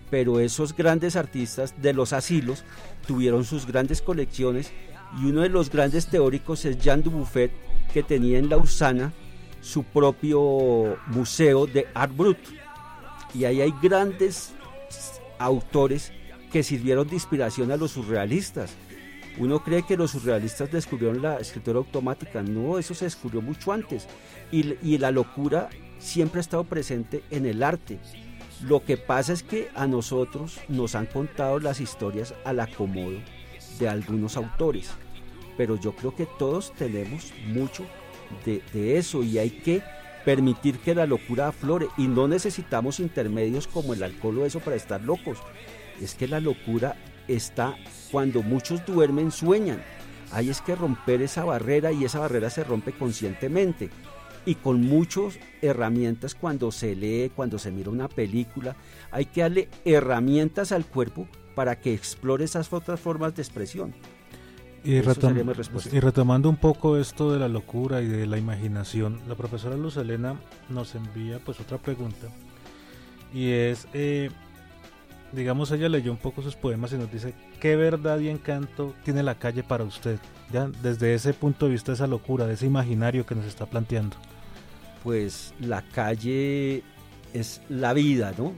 [0.09, 2.63] pero esos grandes artistas de los asilos
[3.07, 4.71] tuvieron sus grandes colecciones
[5.19, 7.51] y uno de los grandes teóricos es Jean Dubuffet,
[7.93, 9.11] que tenía en Lausana
[9.61, 12.37] su propio museo de Art Brut.
[13.33, 14.53] Y ahí hay grandes
[15.39, 16.11] autores
[16.51, 18.75] que sirvieron de inspiración a los surrealistas.
[19.39, 22.43] Uno cree que los surrealistas descubrieron la escritura automática.
[22.43, 24.05] No, eso se descubrió mucho antes.
[24.51, 27.99] Y, la locura siempre ha estado presente en el arte.
[28.61, 33.17] Lo que pasa es que a nosotros nos han contado las historias al acomodo
[33.79, 34.89] de algunos autores,
[35.55, 37.85] pero yo creo que todos tenemos mucho
[38.43, 39.81] de, eso y hay que
[40.25, 44.75] permitir que la locura aflore y no necesitamos intermedios como el alcohol o eso para
[44.75, 45.37] estar locos.
[46.01, 46.97] Es que la locura
[47.29, 47.75] está
[48.11, 49.81] cuando muchos duermen, sueñan.
[50.31, 53.89] Hay es que romper esa barrera y esa barrera se rompe conscientemente
[54.45, 58.75] y con muchas herramientas cuando se lee, cuando se mira una película.
[59.11, 63.93] Hay que darle herramientas al cuerpo para que explore esas otras formas de expresión.
[64.83, 69.97] Y, retomando un poco esto de la locura y de la imaginación, la profesora Luz
[69.97, 70.39] Elena
[70.69, 72.29] nos envía pues otra pregunta
[73.33, 74.29] y es, eh,
[75.31, 79.23] digamos, ella leyó un poco sus poemas y nos dice, ¿qué verdad y encanto tiene
[79.23, 80.19] la calle para usted?
[80.51, 84.17] Ya desde ese punto de vista, esa locura, de ese imaginario que nos está planteando.
[85.03, 86.83] Pues la calle
[87.33, 88.53] es la vida, ¿no?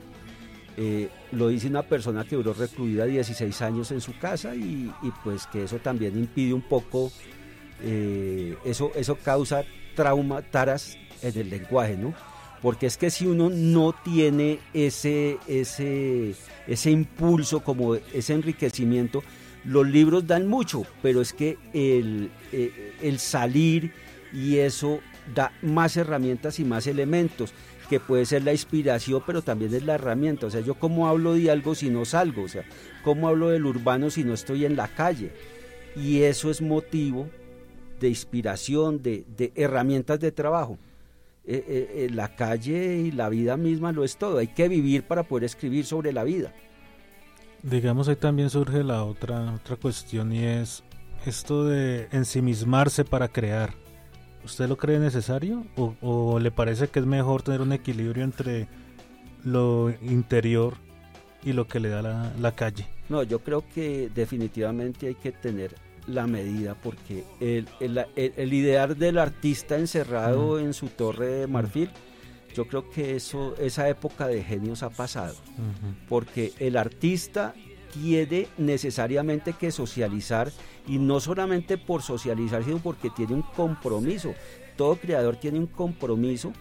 [0.77, 4.91] Eh, lo dice una persona que duró recluida 16 años en su casa y,
[5.23, 7.11] pues que eso también impide un poco,
[7.81, 9.63] eh, eso, eso causa
[9.95, 12.13] trauma, taras en el lenguaje, ¿no?
[12.61, 16.35] Porque es que si uno no tiene ese, ese,
[16.67, 19.23] ese impulso, como ese enriquecimiento,
[19.63, 23.91] los libros dan mucho, pero es que el, eh, el salir
[24.33, 24.99] y eso
[25.33, 27.53] da más herramientas y más elementos
[27.91, 30.45] que puede ser la inspiración, pero también es la herramienta.
[30.45, 32.63] O sea, yo cómo hablo de algo si no salgo, o sea,
[33.03, 35.33] cómo hablo del urbano si no estoy en la calle.
[35.97, 37.27] Y eso es motivo
[37.99, 40.77] de inspiración, de, herramientas de trabajo.
[41.43, 44.37] Eh, eh, eh, la calle y la vida misma lo es todo.
[44.37, 46.53] Hay que vivir para poder escribir sobre la vida.
[47.63, 50.83] Digamos, ahí también surge la otra, otra cuestión y es
[51.25, 53.73] esto de ensimismarse para crear.
[54.43, 58.67] ¿Usted lo cree necesario o, le parece que es mejor tener un equilibrio entre
[59.43, 60.75] lo interior
[61.43, 62.87] y lo que le da la, calle?
[63.09, 65.75] No, yo creo que definitivamente hay que tener
[66.07, 71.89] la medida porque el, el, ideal del artista encerrado en su torre de marfil,
[72.55, 75.35] yo creo que eso, esa época de genios ha pasado,
[76.09, 77.53] porque el artista
[77.93, 80.51] tiene necesariamente que socializar
[80.87, 84.33] y no solamente por socializar, sino porque tiene un compromiso.
[84.75, 86.53] Todo creador tiene un compromiso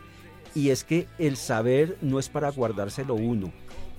[0.55, 3.53] y es que el saber no es para guardárselo uno.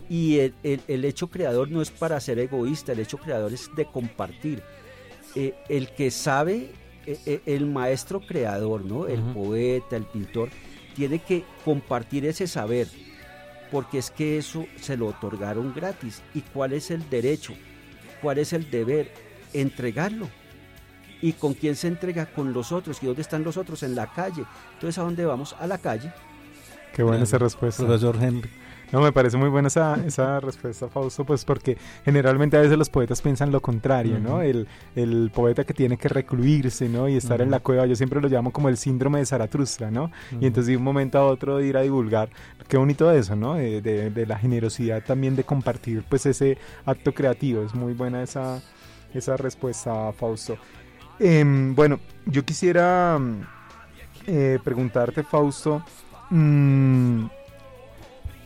[0.10, 4.62] Y el, hecho creador no es para ser egoísta, el hecho creador es de compartir.
[5.35, 6.71] Eh, el que sabe,
[7.05, 9.07] eh, eh, el maestro creador, ¿no?
[9.07, 10.49] el poeta, el pintor,
[10.95, 12.87] tiene que compartir ese saber
[13.71, 16.21] porque es que eso se lo otorgaron gratis.
[16.35, 17.53] ¿Y cuál es el derecho?
[18.21, 19.11] ¿Cuál es el deber?
[19.53, 20.27] Entregarlo.
[21.21, 22.25] ¿Y con quién se entrega?
[22.25, 23.01] Con los otros.
[23.01, 23.81] ¿Y dónde están los otros?
[23.83, 24.43] En la calle.
[24.73, 25.55] Entonces, ¿a dónde vamos?
[25.59, 26.11] A la calle.
[26.93, 27.85] Qué buena esa respuesta.
[27.85, 28.49] Profesor Henry.
[28.91, 32.89] No, me parece muy buena esa, esa respuesta, Fausto, pues porque generalmente a veces los
[32.89, 34.41] poetas piensan lo contrario, ¿no?
[34.41, 37.08] El, el, poeta que tiene que recluirse, ¿no?
[37.08, 40.12] Y estar en la cueva, yo siempre lo llamo como el síndrome de Zaratustra, ¿no?
[40.39, 42.30] Y entonces de un momento a otro ir a divulgar,
[42.67, 43.56] qué bonito eso, ¿no?
[43.56, 48.62] De, de, la generosidad también de compartir pues ese acto creativo, es muy buena esa,
[49.13, 50.58] esa respuesta, Fausto.
[51.19, 53.19] Em, bueno, yo quisiera
[54.27, 55.84] eh, preguntarte, Fausto,
[56.30, 57.25] mmm,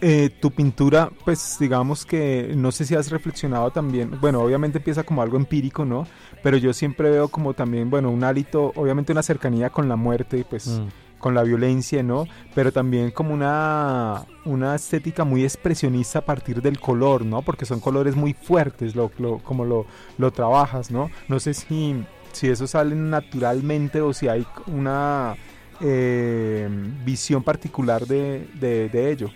[0.07, 5.01] eh, tu pintura, pues digamos que no sé si has reflexionado también, bueno, obviamente empieza
[5.01, 6.05] como algo empírico, ¿no?
[6.43, 10.45] Pero yo siempre veo como también, bueno, un hálito, obviamente una cercanía con la muerte,
[10.47, 11.17] pues mm.
[11.17, 12.27] con la violencia, ¿no?
[12.53, 17.41] Pero también como una, una estética muy expresionista a partir del color, ¿no?
[17.41, 19.87] Porque son colores muy fuertes, lo, como lo,
[20.19, 21.09] lo trabajas, ¿no?
[21.27, 21.95] No sé si,
[22.31, 25.35] si eso sale naturalmente o si hay una
[25.81, 26.69] eh,
[27.03, 29.31] visión particular de, de, de ello.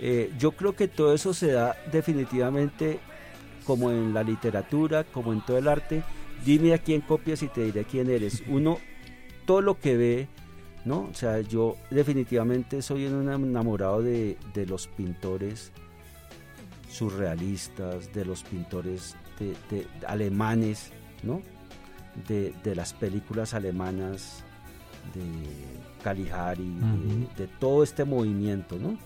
[0.00, 3.00] Eh, yo creo que todo eso se da definitivamente
[3.64, 6.02] como en la literatura, como en todo el arte.
[6.44, 8.42] Dime a quién copias y te diré quién eres.
[8.48, 8.78] Uno,
[9.44, 10.28] todo lo que ve,
[10.84, 11.08] ¿no?
[11.10, 15.72] O sea, yo definitivamente soy un enamorado de, los pintores
[16.88, 21.42] surrealistas, de los pintores de, alemanes, ¿no?
[22.26, 24.44] De, las películas alemanas,
[25.14, 26.72] de Caligari,
[27.36, 28.96] de todo este movimiento, ¿no?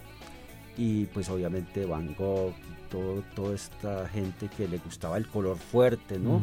[0.77, 2.55] Y pues obviamente Van Gogh,
[2.91, 6.41] todo, toda esta gente que le gustaba el color fuerte, ¿no?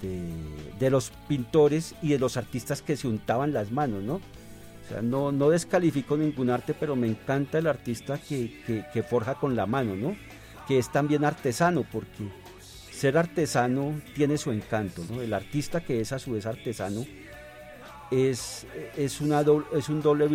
[0.00, 4.14] de, los pintores y de los artistas que se untaban las manos, ¿no?
[4.14, 9.34] O sea, no, no descalifico ningún arte, pero me encanta el artista que, que forja
[9.34, 10.16] con la mano, ¿no?
[10.68, 12.28] Que es también artesano, porque
[12.90, 15.22] ser artesano tiene su encanto, ¿no?
[15.22, 17.06] El artista que es a su vez artesano
[18.10, 19.42] es, es, una
[19.74, 20.28] es un doble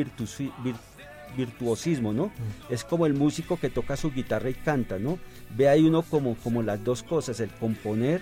[1.39, 2.27] virtuosismo, ¿no?
[2.27, 2.73] Mm.
[2.73, 5.19] Es como el músico que toca su guitarra y canta, ¿no?
[5.55, 8.21] Ve ahí uno como, como las dos cosas, el componer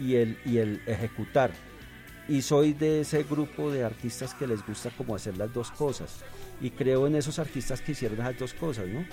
[0.00, 1.50] y el, y el ejecutar.
[2.28, 6.24] Y soy de ese grupo de artistas que les gusta como hacer las dos cosas.
[6.60, 9.04] Y creo en esos artistas que hicieron las dos cosas, ¿no?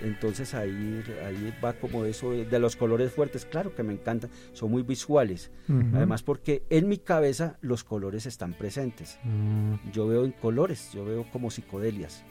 [0.00, 4.70] Entonces ahí, ahí va como eso de, los colores fuertes, claro que me encantan, son
[4.70, 5.50] muy visuales.
[5.92, 9.18] Además porque en mi cabeza los colores están presentes.
[9.24, 9.90] Mm.
[9.92, 12.24] Yo veo en colores, yo veo como psicodelias.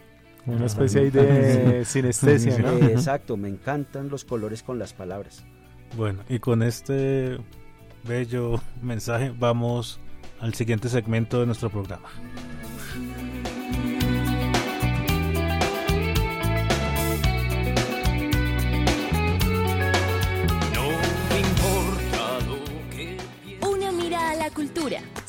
[0.48, 2.78] Una especie ahí de sinestesia, ¿no?
[2.88, 5.44] exacto, me encantan los colores con las palabras.
[5.96, 7.38] Bueno, y con este
[8.04, 10.00] bello mensaje vamos
[10.40, 12.10] al siguiente segmento de nuestro programa.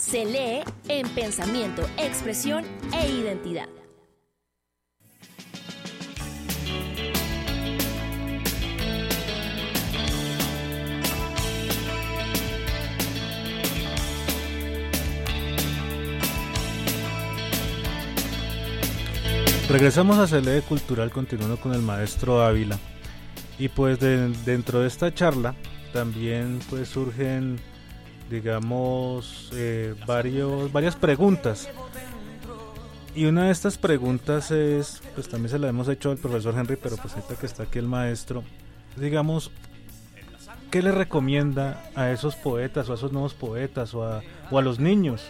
[0.09, 3.68] Se lee en pensamiento, expresión e identidad.
[19.68, 22.78] Regresamos a Cele Cultural continuando con el maestro Ávila.
[23.59, 25.54] Y pues dentro de esta charla
[25.92, 27.61] también pues surgen
[28.31, 31.68] digamos, eh, varios, varias preguntas.
[33.14, 36.76] Y una de estas preguntas es, pues también se la hemos hecho al profesor Henry,
[36.76, 38.44] pero pues ahorita que está aquí el maestro,
[38.96, 39.50] digamos,
[40.70, 44.62] ¿qué le recomienda a esos poetas o a esos nuevos poetas o a, o a
[44.62, 45.22] los niños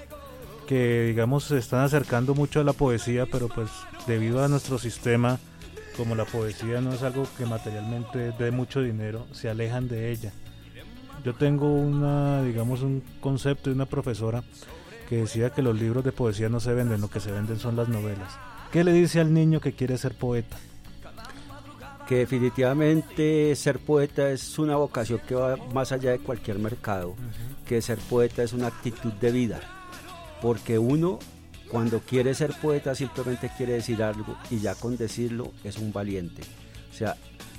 [0.68, 3.70] que, digamos, se están acercando mucho a la poesía, pero pues
[4.06, 5.38] debido a nuestro sistema,
[5.96, 10.30] como la poesía no es algo que materialmente dé mucho dinero, se alejan de ella?
[11.24, 14.44] Yo tengo una, digamos, un concepto de una profesora
[15.08, 17.74] que decía que los libros de poesía no se venden, lo que se venden son
[17.74, 18.30] las novelas.
[18.70, 20.58] ¿Qué le dice al niño que quiere ser poeta?
[22.06, 27.14] Que definitivamente ser poeta es una vocación que va más allá de cualquier mercado,
[27.66, 29.60] que ser poeta es una actitud de vida,
[30.40, 31.18] porque uno
[31.70, 36.42] cuando quiere ser poeta simplemente quiere decir algo y ya con decirlo es un valiente.
[36.90, 37.16] O sea,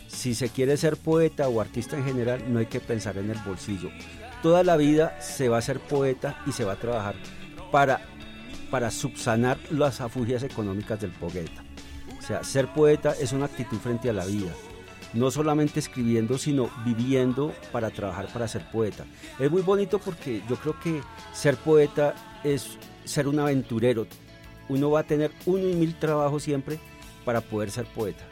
[0.08, 3.38] si se quiere ser poeta o artista en general, no hay que pensar en el
[3.40, 3.90] bolsillo.
[4.42, 7.16] Toda la vida se va a ser poeta y se va a trabajar
[7.72, 8.02] para,
[8.72, 11.64] para subsanar las afugias económicas del poeta.
[12.18, 14.52] O sea, ser poeta es una actitud frente a la vida.
[15.14, 19.06] No solamente escribiendo, sino viviendo para trabajar para ser poeta.
[19.40, 21.02] Es muy bonito porque yo creo que
[21.34, 24.06] ser poeta es ser un aventurero.
[24.68, 26.80] Uno va a tener uno y mil trabajos siempre
[27.26, 28.24] para poder ser poeta.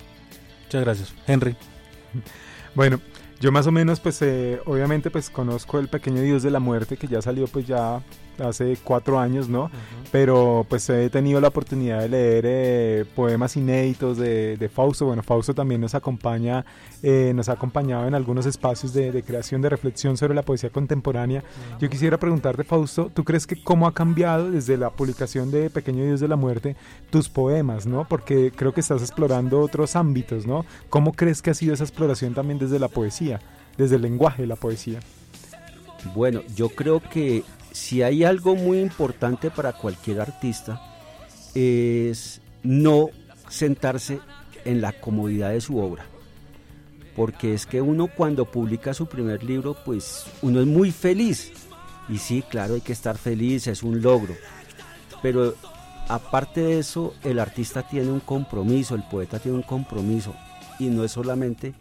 [0.65, 1.13] Muchas gracias.
[1.25, 1.55] Henry.
[2.75, 2.99] Bueno,
[3.39, 6.97] yo más o menos, pues eh, obviamente pues conozco el pequeño Dios de la muerte
[6.97, 8.03] que ya salió pues ya
[8.39, 9.69] hace cuatro años, ¿no?
[10.11, 15.05] Pero pues he tenido la oportunidad de leer eh, poemas inéditos de, Fausto.
[15.05, 16.65] Bueno, Fausto también nos acompaña,
[17.03, 21.43] eh, nos ha acompañado en algunos espacios de, creación, de reflexión sobre la poesía contemporánea.
[21.79, 26.05] Yo quisiera preguntarte, Fausto, ¿tú crees que cómo ha cambiado desde la publicación de Pequeño
[26.05, 26.75] Dios de la Muerte
[27.09, 28.07] tus poemas, ¿no?
[28.07, 30.65] Porque creo que estás explorando otros ámbitos, ¿no?
[30.89, 33.39] ¿Cómo crees que ha sido esa exploración también desde la poesía,
[33.77, 34.99] desde el lenguaje de la poesía?
[36.15, 37.43] Bueno, yo creo que
[37.77, 40.81] si hay algo muy importante para cualquier artista
[41.53, 43.09] es no
[43.49, 44.19] sentarse
[44.65, 46.03] en la comodidad de su obra.
[47.15, 51.51] Porque es que uno cuando publica su primer libro, pues uno es muy feliz.
[52.09, 54.35] Y sí, claro, hay que estar feliz, es un logro.
[55.21, 55.53] Pero
[56.09, 60.33] aparte de eso, el artista tiene un compromiso, el poeta tiene un compromiso.
[60.79, 61.73] Y no es solamente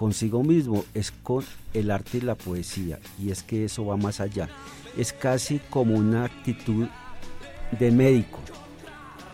[0.00, 1.44] consigo mismo, es con
[1.74, 2.98] el arte y la poesía.
[3.18, 4.48] Y es que eso va más allá
[4.96, 6.86] es casi como una actitud
[7.78, 8.40] de médico.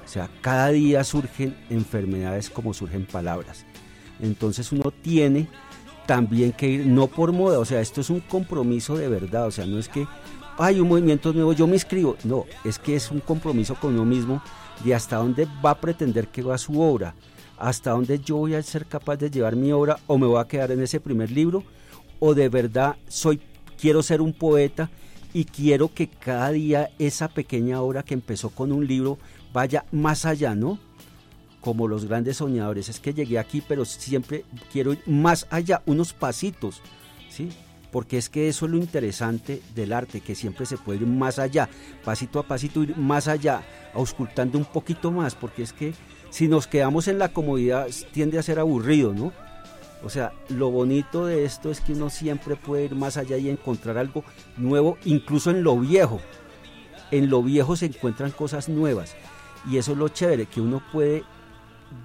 [0.05, 3.65] O sea, cada día surgen enfermedades como surgen palabras.
[4.21, 5.49] Entonces uno tiene
[6.07, 9.51] también que ir, no por moda, o sea, esto es un compromiso de verdad, o
[9.51, 10.07] sea, no es que
[10.57, 14.05] hay un movimiento nuevo, yo me inscribo, no, es que es un compromiso con uno
[14.05, 14.41] mismo
[14.85, 17.15] de hasta dónde va a pretender que va su obra,
[17.59, 20.49] hasta dónde yo voy a ser capaz de llevar mi obra o me voy a
[20.49, 21.63] quedar en ese primer libro
[22.19, 23.41] o de verdad soy
[23.81, 24.91] quiero ser un poeta
[25.33, 29.19] y quiero que cada día esa pequeña obra que empezó con un libro
[29.53, 30.79] vaya más allá, ¿no?
[31.67, 36.13] como los grandes soñadores, es que llegué aquí, pero siempre quiero ir más allá, unos
[36.13, 36.81] pasitos,
[37.29, 37.49] ¿sí?
[37.91, 41.41] Porque es que eso es lo interesante del arte, que siempre se puede ir más
[41.41, 41.69] allá,
[42.05, 43.63] pasito a pasito ir más allá,
[43.95, 45.93] auscultando un poquito más, porque es que
[46.31, 49.33] si nos quedamos en la comodidad tiende a ser aburrido, ¿no?
[50.05, 53.49] O sea, lo bonito de esto es que uno siempre puede ir más allá y
[53.49, 54.25] encontrar algo
[54.57, 56.21] nuevo, incluso en lo viejo.
[57.11, 59.17] En lo viejo se encuentran cosas nuevas.
[59.69, 61.25] Y eso es lo chévere, que uno puede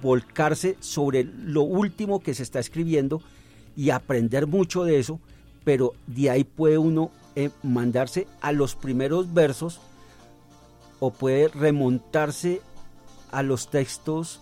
[0.00, 3.22] volcarse sobre lo último que se está escribiendo
[3.76, 5.20] y aprender mucho de eso,
[5.64, 9.80] pero de ahí puede uno eh, mandarse a los primeros versos
[10.98, 12.62] o puede remontarse
[13.32, 14.40] a los textos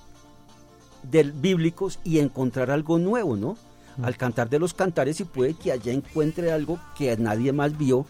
[1.03, 3.57] del bíblicos y encontrar algo nuevo, ¿no?
[3.97, 4.05] Mm.
[4.05, 8.05] Al cantar de los cantares y puede que allá encuentre algo que nadie más vio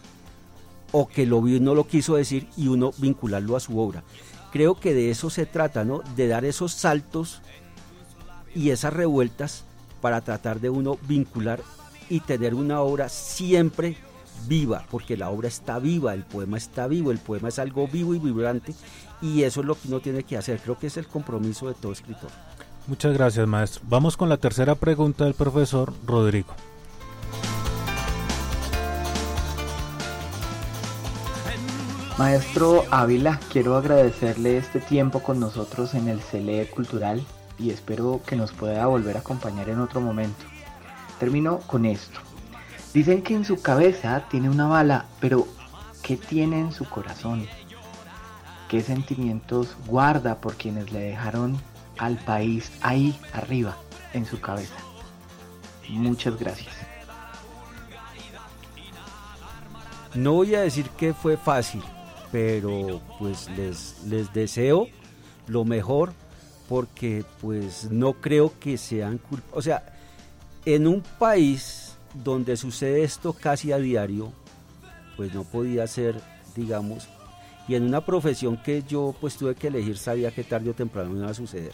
[0.93, 4.03] o que lo vio y no lo quiso decir y uno vincularlo a su obra.
[4.53, 6.03] Creo que de eso se trata, ¿no?
[6.17, 7.41] De dar esos saltos
[8.55, 9.65] y esas revueltas
[10.01, 11.61] para tratar de uno vincular
[12.09, 13.97] y tener una obra siempre
[14.47, 18.15] viva, porque la obra está viva, el poema está vivo, el poema es algo vivo
[18.15, 18.75] y vibrante
[19.23, 20.61] y eso es lo que uno tiene que hacer.
[20.61, 22.31] Creo que es el compromiso de todo escritor.
[22.87, 23.83] Muchas gracias, maestro.
[23.89, 26.55] Vamos con la tercera pregunta del profesor Rodrigo.
[32.19, 37.25] Maestro Ávila, quiero agradecerle este tiempo con nosotros en el CELE Cultural
[37.59, 40.45] y espero que nos pueda volver a acompañar en otro momento.
[41.19, 42.21] Termino con esto.
[42.93, 45.47] Dicen que en su cabeza tiene una bala, pero
[46.03, 47.47] ¿qué tiene en su corazón?
[48.69, 51.57] ¿Qué sentimientos guarda por quienes le dejaron
[51.99, 53.77] al país ahí arriba
[54.13, 54.75] en su cabeza?
[55.89, 56.75] Muchas gracias.
[60.15, 61.83] No voy a decir que fue fácil,
[62.33, 64.89] pero pues les, les deseo
[65.47, 66.13] lo mejor
[66.69, 69.57] porque pues no creo que sean culpables.
[69.57, 69.85] O sea,
[70.65, 74.33] en un país donde sucede esto casi a diario,
[75.17, 76.21] pues no podía ser,
[76.57, 77.09] digamos,
[77.69, 81.17] y en una profesión que yo pues tuve que elegir, sabía que tarde o temprano
[81.17, 81.73] iba a suceder.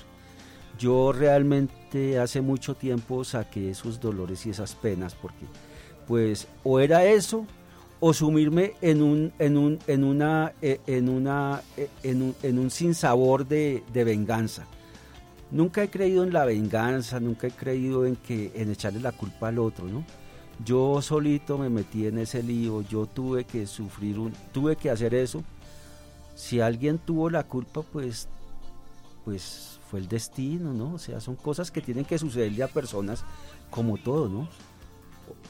[0.78, 5.47] Yo realmente hace mucho tiempo saqué esos dolores y esas penas porque
[6.07, 7.47] pues o era eso
[7.99, 12.59] o sumirme en un en un en una eh, en una eh, en un, en
[12.59, 14.66] un sinsabor de, de venganza.
[15.51, 19.49] Nunca he creído en la venganza, nunca he creído en que en echarle la culpa
[19.49, 20.05] al otro, ¿no?
[20.65, 25.15] Yo solito me metí en ese lío, yo tuve que sufrir un, tuve que hacer
[25.15, 25.45] eso.
[26.35, 28.29] Si alguien tuvo la culpa, pues,
[29.25, 30.95] pues fue el destino, ¿no?
[30.95, 33.25] O sea, son cosas que tienen que sucederle a personas
[33.71, 34.49] como todo, ¿no?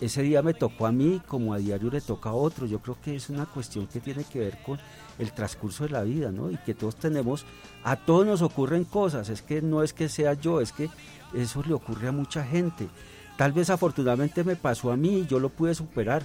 [0.01, 2.67] Ese día me tocó a mí, como a diario le toca a otro.
[2.67, 4.79] Yo creo que es una cuestión que tiene que ver con
[5.19, 6.51] el transcurso de la vida, ¿no?
[6.51, 7.45] Y que todos tenemos,
[7.85, 9.29] a todos nos ocurren cosas.
[9.29, 10.91] Es que no es que sea yo, es que
[11.35, 12.89] eso le ocurre a mucha gente.
[13.37, 16.23] Tal vez afortunadamente me pasó a mí y yo lo pude superar.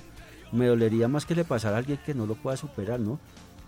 [0.51, 3.20] Me dolería más que le pasara a alguien que no lo pueda superar, ¿no?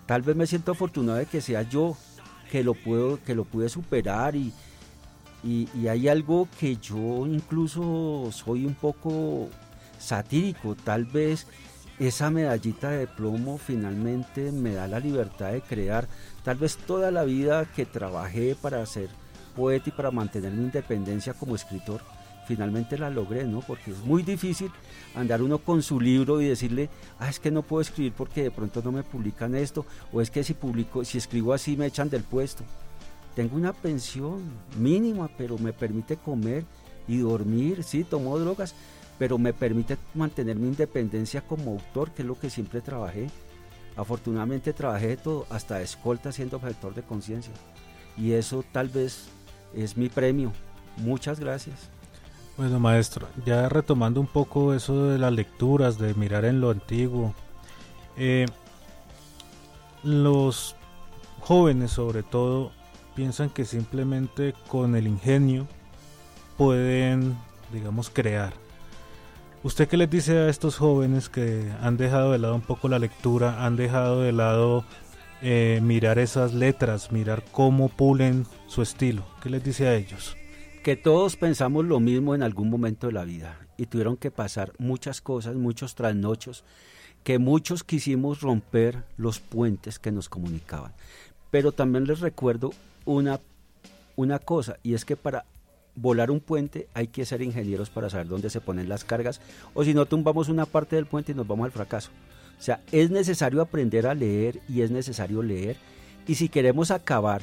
[0.06, 1.98] Tal vez me siento afortunado de que sea yo
[2.52, 4.54] que lo puedo, que lo pude superar y,
[5.44, 9.50] y, y hay algo que yo incluso soy un poco
[9.98, 10.76] satírico.
[10.76, 11.48] Tal vez
[12.00, 16.08] esa medallita de plomo finalmente me da la libertad de crear.
[16.44, 19.10] Tal vez toda la vida que trabajé para ser
[19.56, 22.02] poeta y para mantener mi independencia como escritor,
[22.48, 23.62] finalmente la logré, ¿no?
[23.62, 24.72] Porque es muy difícil
[25.16, 26.90] andar uno con su libro y decirle,
[27.20, 30.30] ah, es que no puedo escribir porque de pronto no me publican esto, o es
[30.30, 32.64] que si publico, si escribo así me echan del puesto.
[33.36, 34.42] Tengo una pensión
[34.78, 36.66] mínima, pero me permite comer
[37.08, 38.76] y dormir, sí, tomo drogas,
[39.18, 43.28] pero me permite mantener mi independencia como autor, que es lo que siempre trabajé.
[43.96, 47.54] Afortunadamente trabajé de todo, hasta escolta siendo objetor de conciencia.
[48.18, 49.28] Y eso tal vez
[49.74, 50.52] es mi premio.
[50.98, 51.93] Muchas gracias.
[52.56, 57.34] Bueno, maestro, ya retomando un poco eso de las lecturas, de mirar en lo antiguo,
[58.16, 58.46] eh,
[60.04, 60.76] los
[61.40, 62.72] jóvenes sobre todo
[63.16, 65.68] piensan que simplemente con el ingenio
[66.56, 67.36] pueden,
[67.72, 68.54] digamos, crear.
[69.64, 73.00] ¿Usted qué les dice a estos jóvenes que han dejado de lado un poco la
[73.00, 74.84] lectura, han dejado de lado
[75.42, 79.24] eh, mirar esas letras, mirar cómo pulen su estilo?
[79.42, 80.36] ¿Qué les dice a ellos?
[80.84, 84.74] Que todos pensamos lo mismo en algún momento de la vida y tuvieron que pasar
[84.80, 86.66] muchas cosas, muchos trasnochos,
[87.24, 90.92] que muchos quisimos romper los puentes que nos comunicaban.
[91.52, 92.74] Pero también les recuerdo
[93.06, 93.40] una,
[94.18, 95.46] una cosa, y es que para
[95.96, 99.40] volar un puente hay que ser ingenieros para saber dónde se ponen las cargas,
[99.74, 102.12] o si no tumbamos una parte del puente y nos vamos al fracaso.
[102.60, 105.78] O sea, es necesario aprender a leer y es necesario leer,
[106.28, 107.42] y si queremos acabar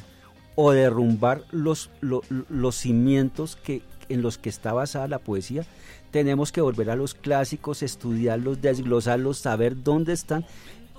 [0.54, 5.64] o derrumbar los, los cimientos que, en los que está basada la poesía,
[6.10, 10.44] tenemos que volver a los clásicos, estudiarlos, desglosarlos, saber dónde están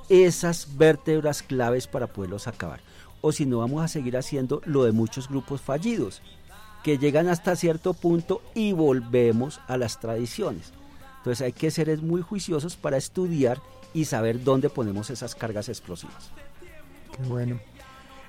[0.09, 2.79] esas vértebras claves para poderlos acabar.
[3.21, 6.21] O si no, vamos a seguir haciendo lo de muchos grupos fallidos,
[6.83, 10.73] que llegan hasta cierto punto y volvemos a las tradiciones.
[11.17, 13.61] Entonces hay que ser muy juiciosos para estudiar
[13.93, 16.31] y saber dónde ponemos esas cargas explosivas.
[17.15, 17.59] Qué bueno.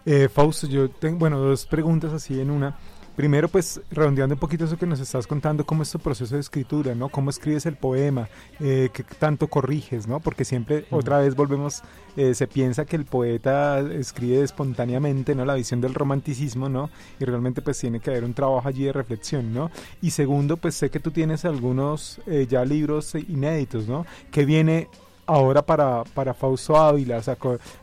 [0.05, 2.77] Eh, Fausto, yo tengo, bueno, dos preguntas así en una.
[3.17, 6.41] Primero, pues redondeando un poquito eso que nos estás contando, cómo es tu proceso de
[6.41, 7.11] escritura, ¿no?
[7.11, 10.19] Cómo escribes el poema, eh, qué tanto corriges, ¿no?
[10.21, 11.83] Porque siempre, otra vez volvemos,
[12.17, 15.45] eh, se piensa que el poeta escribe espontáneamente, ¿no?
[15.45, 16.89] La visión del romanticismo, ¿no?
[17.21, 19.71] Y realmente pues tiene que haber un trabajo allí de reflexión, ¿no?
[20.01, 24.07] Y segundo, pues sé que tú tienes algunos eh, ya libros inéditos, ¿no?
[24.31, 24.89] Que viene
[25.27, 27.19] ahora para, para Fausto Ávila?
[27.19, 27.37] O sea,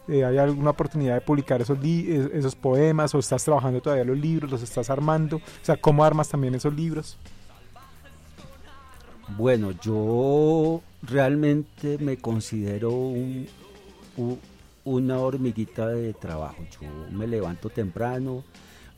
[0.08, 4.52] eh, ¿Hay alguna oportunidad de publicar esos, esos poemas o estás trabajando todavía los libros,
[4.52, 5.38] los estás armando?
[5.38, 7.18] O sea, ¿cómo armas también esos libros?
[9.38, 13.48] Bueno, yo realmente me considero un,
[14.84, 16.64] una hormiguita de trabajo.
[16.72, 18.44] Yo me levanto temprano,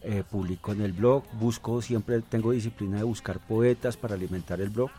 [0.02, 4.70] eh, publico en el blog, busco, siempre tengo disciplina de buscar poetas para alimentar el
[4.70, 4.90] blog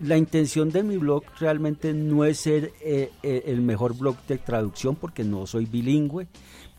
[0.00, 4.38] la intención de mi blog realmente no es ser eh, eh, el mejor blog de
[4.38, 6.26] traducción porque no soy bilingüe,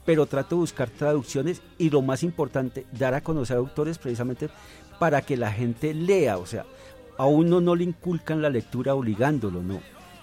[0.05, 4.49] pero trato de buscar traducciones y lo más importante, dar a conocer autores precisamente
[4.99, 6.65] para que la gente lea, o sea,
[7.17, 9.81] a uno no le inculcan la lectura obligándolo, no.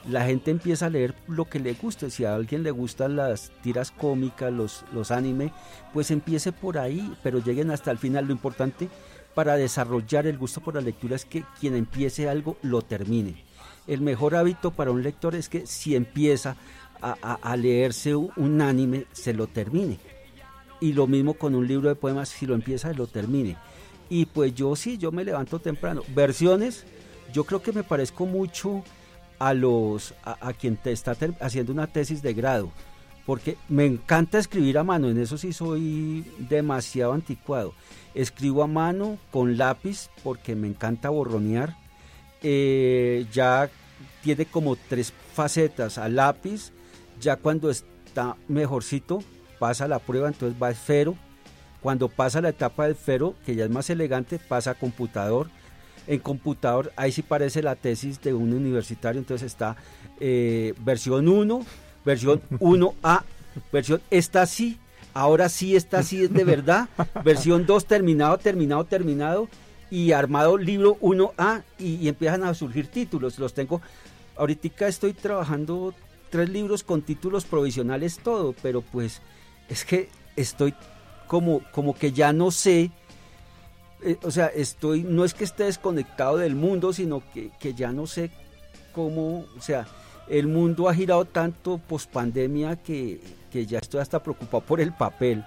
[0.09, 2.11] La gente empieza a leer lo que le guste.
[2.11, 5.51] Si a alguien le gustan las tiras cómicas, los, los anime,
[5.95, 8.27] pues empiece por ahí, pero lleguen hasta el final.
[8.27, 8.91] Lo importante
[9.35, 13.43] para desarrollar el gusto por la lectura es que quien empiece algo lo termine.
[13.87, 16.57] El mejor hábito para un lector es que si empieza
[17.03, 19.99] a, leerse un anime, se lo termine.
[20.81, 23.57] Y lo mismo con un libro de poemas, si lo empieza, lo termine.
[24.09, 26.03] Y pues yo sí, yo me levanto temprano.
[26.15, 26.85] Versiones,
[27.33, 28.83] yo creo que me parezco mucho
[29.39, 32.71] a los a, quien te está haciendo una tesis de grado
[33.27, 37.73] porque me encanta escribir a mano, en eso sí soy demasiado anticuado.
[38.15, 41.77] Escribo a mano con lápiz porque me encanta borronear.
[42.43, 43.71] Eh, ya
[44.23, 46.73] tiene como tres facetas a lápiz.
[47.21, 49.23] Ya cuando está mejorcito,
[49.59, 51.17] pasa la prueba, entonces va a esfero.
[51.81, 55.49] Cuando pasa la etapa del esfero, que ya es más elegante, pasa a computador.
[56.07, 59.77] En computador, ahí sí parece la tesis de un universitario, entonces está
[60.21, 61.65] eh, versión 1,
[62.05, 63.23] versión 1A,
[63.73, 64.79] versión esta sí,
[65.13, 66.89] ahora sí esta sí es de verdad,
[67.25, 69.49] versión 2 terminado, terminado, terminado
[69.91, 73.81] y armado libro 1A y, empiezan a surgir títulos, los tengo,
[74.37, 75.95] ahorita estoy trabajando
[76.31, 79.23] tres libros con títulos provisionales todo, pero pues
[79.69, 80.75] es que estoy
[81.29, 82.91] como, como que ya no sé,
[84.03, 87.93] eh, o sea, estoy, no es que esté desconectado del mundo, sino que, que ya
[87.93, 88.31] no sé
[88.93, 89.87] cómo, o sea,
[90.29, 93.21] el mundo ha girado tanto post pandemia que,
[93.53, 95.45] ya estoy hasta preocupado por el papel,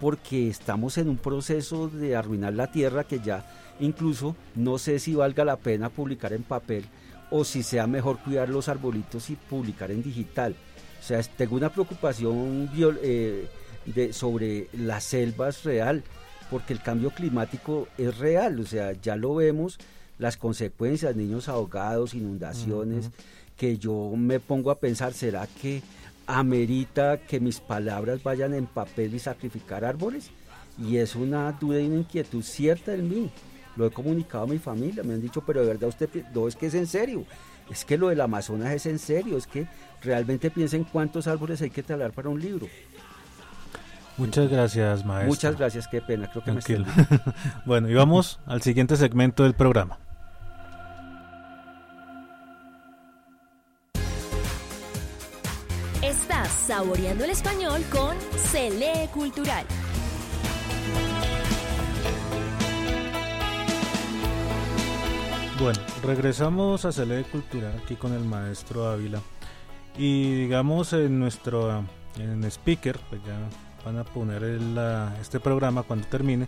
[0.00, 3.44] porque estamos en un proceso de arruinar la tierra que ya
[3.80, 6.84] incluso no sé si valga la pena publicar en papel
[7.30, 10.54] o si sea mejor cuidar los arbolitos y publicar en digital.
[11.00, 13.46] O sea, tengo una preocupación eh,
[14.12, 16.02] sobre las selvas real,
[16.50, 19.78] porque el cambio climático es real, o sea, ya lo vemos,
[20.18, 23.10] las consecuencias, niños ahogados, inundaciones
[23.58, 25.82] que yo me pongo a pensar, ¿será que
[26.26, 30.30] amerita que mis palabras vayan en papel y sacrificar árboles?
[30.78, 33.30] Y es una duda y una inquietud cierta en mí.
[33.76, 36.56] Lo he comunicado a mi familia, me han dicho, pero de verdad usted, no, es
[36.56, 37.24] que es en serio.
[37.68, 39.66] Es que lo del Amazonas es en serio, es que
[40.02, 42.66] realmente piensen cuántos árboles hay que talar para un libro.
[44.16, 45.28] Muchas gracias, maestro.
[45.28, 46.86] Muchas gracias, qué pena, creo que Tranquilo.
[47.66, 49.98] bueno, y vamos al siguiente segmento del programa.
[56.78, 59.66] Saboreando el español con Cele Cultural.
[65.60, 69.20] Bueno, regresamos a Cele Cultural aquí con el maestro Ávila.
[69.96, 71.82] Y digamos en nuestro
[72.16, 73.40] en speaker, pues ya
[73.84, 74.44] van a poner
[75.20, 76.46] este programa cuando termine.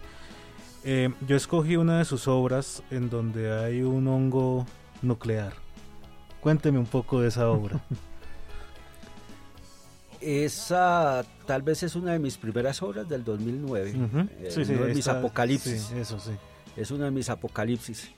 [0.85, 4.65] Eh, yo escogí una de sus obras en donde hay un hongo
[5.03, 5.55] nuclear.
[6.41, 7.81] Cuénteme un poco de esa obra.
[10.21, 13.95] Esa tal vez es una de mis primeras obras del 2009.
[14.41, 15.91] Eh, sí, de mis apocalipsis.
[15.93, 16.33] eso sí.
[16.77, 18.11] Es una de mis apocalipsis.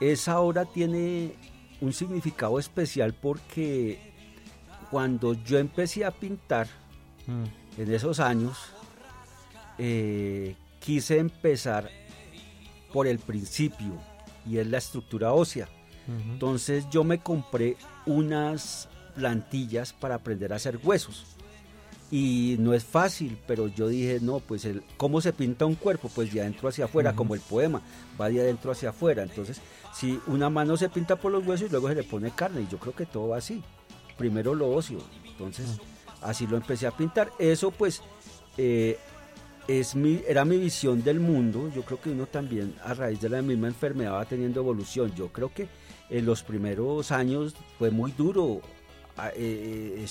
[0.00, 1.34] Esa obra tiene
[1.80, 4.12] un significado especial porque
[4.90, 6.66] cuando yo empecé a pintar
[7.26, 7.80] mm.
[7.80, 8.58] en esos años,
[9.78, 11.90] eh, quise empezar
[12.92, 13.98] por el principio
[14.46, 15.68] y es la estructura ósea.
[16.06, 21.33] Entonces yo me compré unas plantillas para aprender a hacer huesos.
[22.10, 26.10] Y no es fácil, pero yo dije, no, pues el, ¿cómo se pinta un cuerpo?
[26.14, 27.82] Pues de adentro hacia afuera, como el poema,
[28.20, 29.22] va de adentro hacia afuera.
[29.22, 29.60] Entonces,
[29.92, 32.68] si una mano se pinta por los huesos y luego se le pone carne, y
[32.68, 33.62] yo creo que todo va así.
[34.16, 35.00] Primero lo óseo.
[35.26, 35.80] Entonces,
[36.22, 37.30] así lo empecé a pintar.
[37.38, 38.02] Eso pues
[38.56, 38.98] eh,
[39.66, 41.70] es mi, era mi visión del mundo.
[41.74, 45.12] Yo creo que uno también a raíz de la misma enfermedad va teniendo evolución.
[45.14, 45.68] Yo creo que
[46.10, 48.60] en los primeros años fue muy duro
[49.36, 50.04] eh,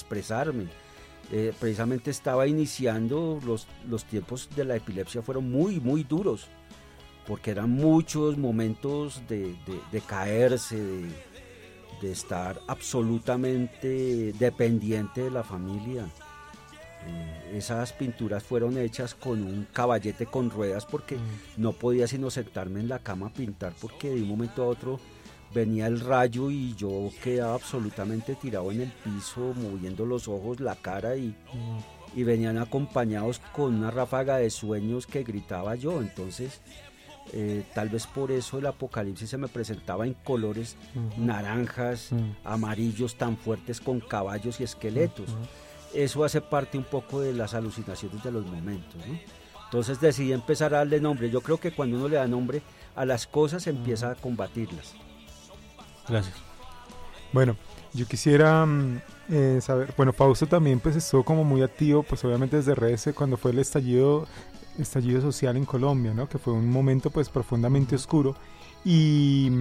[1.31, 6.47] eh, precisamente estaba iniciando, los, los tiempos de la epilepsia fueron muy, muy duros,
[7.27, 9.55] porque eran muchos momentos de,
[9.91, 11.09] de caerse, de,
[12.01, 16.05] de estar absolutamente dependiente de la familia.
[17.05, 21.21] Eh, esas pinturas fueron hechas con un caballete con ruedas porque mm.
[21.57, 24.99] no podía sino sentarme en la cama a pintar porque de un momento a otro
[25.53, 30.75] venía el rayo y yo quedaba absolutamente tirado en el piso, moviendo los ojos, la
[30.75, 32.19] cara y, mm.
[32.19, 36.01] y venían acompañados con una ráfaga de sueños que gritaba yo.
[36.01, 36.61] Entonces
[37.31, 40.75] eh, tal vez por eso el apocalipsis se me presentaba en colores
[41.17, 42.09] naranjas,
[42.43, 45.29] amarillos tan fuertes con caballos y esqueletos.
[45.93, 49.01] Eso hace parte un poco de las alucinaciones de los momentos.
[49.65, 51.29] Entonces decidí empezar a darle nombre.
[51.29, 52.61] Yo creo que cuando uno le da nombre
[52.95, 54.93] a las cosas empieza a combatirlas.
[56.07, 56.35] Gracias.
[57.31, 57.55] Bueno,
[57.93, 62.57] yo quisiera mm, eh, saber, bueno, Fausto también pues estuvo como muy activo, pues obviamente
[62.57, 64.27] desde redes cuando fue el estallido
[64.77, 66.27] estallido social en Colombia, ¿no?
[66.27, 68.35] Que fue un momento pues profundamente oscuro.
[68.83, 69.51] Y,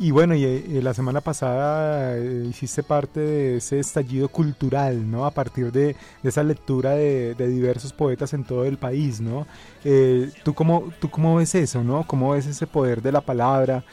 [0.00, 5.26] y bueno, y, eh, la semana pasada eh, hiciste parte de ese estallido cultural, ¿no?
[5.26, 5.94] A partir de,
[6.24, 9.46] esa lectura de, diversos poetas en todo el país, ¿no?
[9.84, 12.06] Eh, ¿tú, cómo, ¿Tú cómo ves eso, ¿no?
[12.06, 13.84] ¿Cómo ves ese poder de la palabra?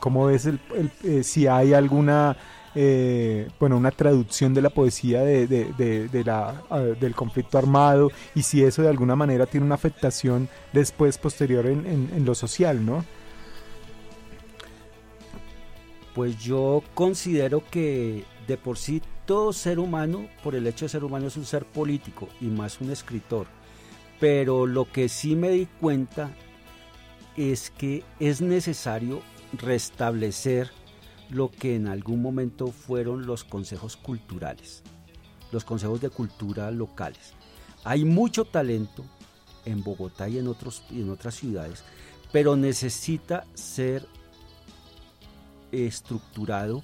[0.00, 0.60] ¿Cómo ves el,
[1.24, 2.36] si hay alguna
[2.74, 6.62] eh, bueno, una traducción de la poesía de, la,
[7.00, 12.24] del conflicto armado y si eso de alguna manera tiene una afectación después, posterior en,
[12.24, 13.04] lo social, ¿no?
[16.20, 21.02] Pues yo considero que de por sí todo ser humano, por el hecho de ser
[21.02, 23.46] humano, es un ser político y más un escritor.
[24.20, 26.30] Pero lo que sí me di cuenta
[27.38, 29.22] es que es necesario
[29.54, 30.70] restablecer
[31.30, 34.82] lo que en algún momento fueron los consejos culturales,
[35.52, 37.32] los consejos de cultura locales.
[37.82, 39.06] Hay mucho talento
[39.64, 41.82] en Bogotá y en, otros, y en otras ciudades,
[42.30, 44.06] pero necesita ser
[45.72, 46.82] estructurado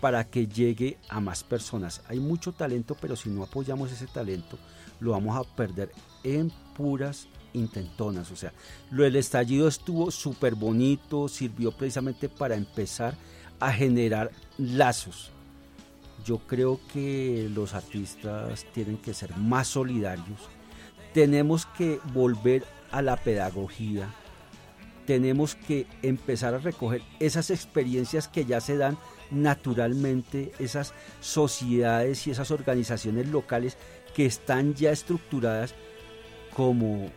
[0.00, 2.02] para que llegue a más personas.
[2.08, 4.58] Hay mucho talento, pero si no apoyamos ese talento,
[5.00, 5.90] lo vamos a perder
[6.22, 8.30] en puras intentonas.
[8.30, 8.52] O sea,
[8.90, 13.16] lo del estallido estuvo súper bonito, sirvió precisamente para empezar
[13.58, 15.30] a generar lazos.
[16.24, 20.40] Yo creo que los artistas tienen que ser más solidarios.
[21.14, 24.12] Tenemos que volver a la pedagogía.
[25.06, 28.98] Tenemos que empezar a recoger esas experiencias que ya se dan
[29.30, 33.76] naturalmente, esas sociedades y esas organizaciones locales
[34.14, 35.74] que están ya estructuradas
[36.52, 37.10] como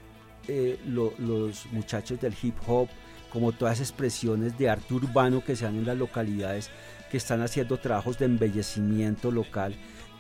[0.47, 2.89] eh, los muchachos del hip hop,
[3.31, 6.69] como todas expresiones de arte urbano que se dan en las localidades
[7.09, 9.75] que están haciendo trabajos de embellecimiento local.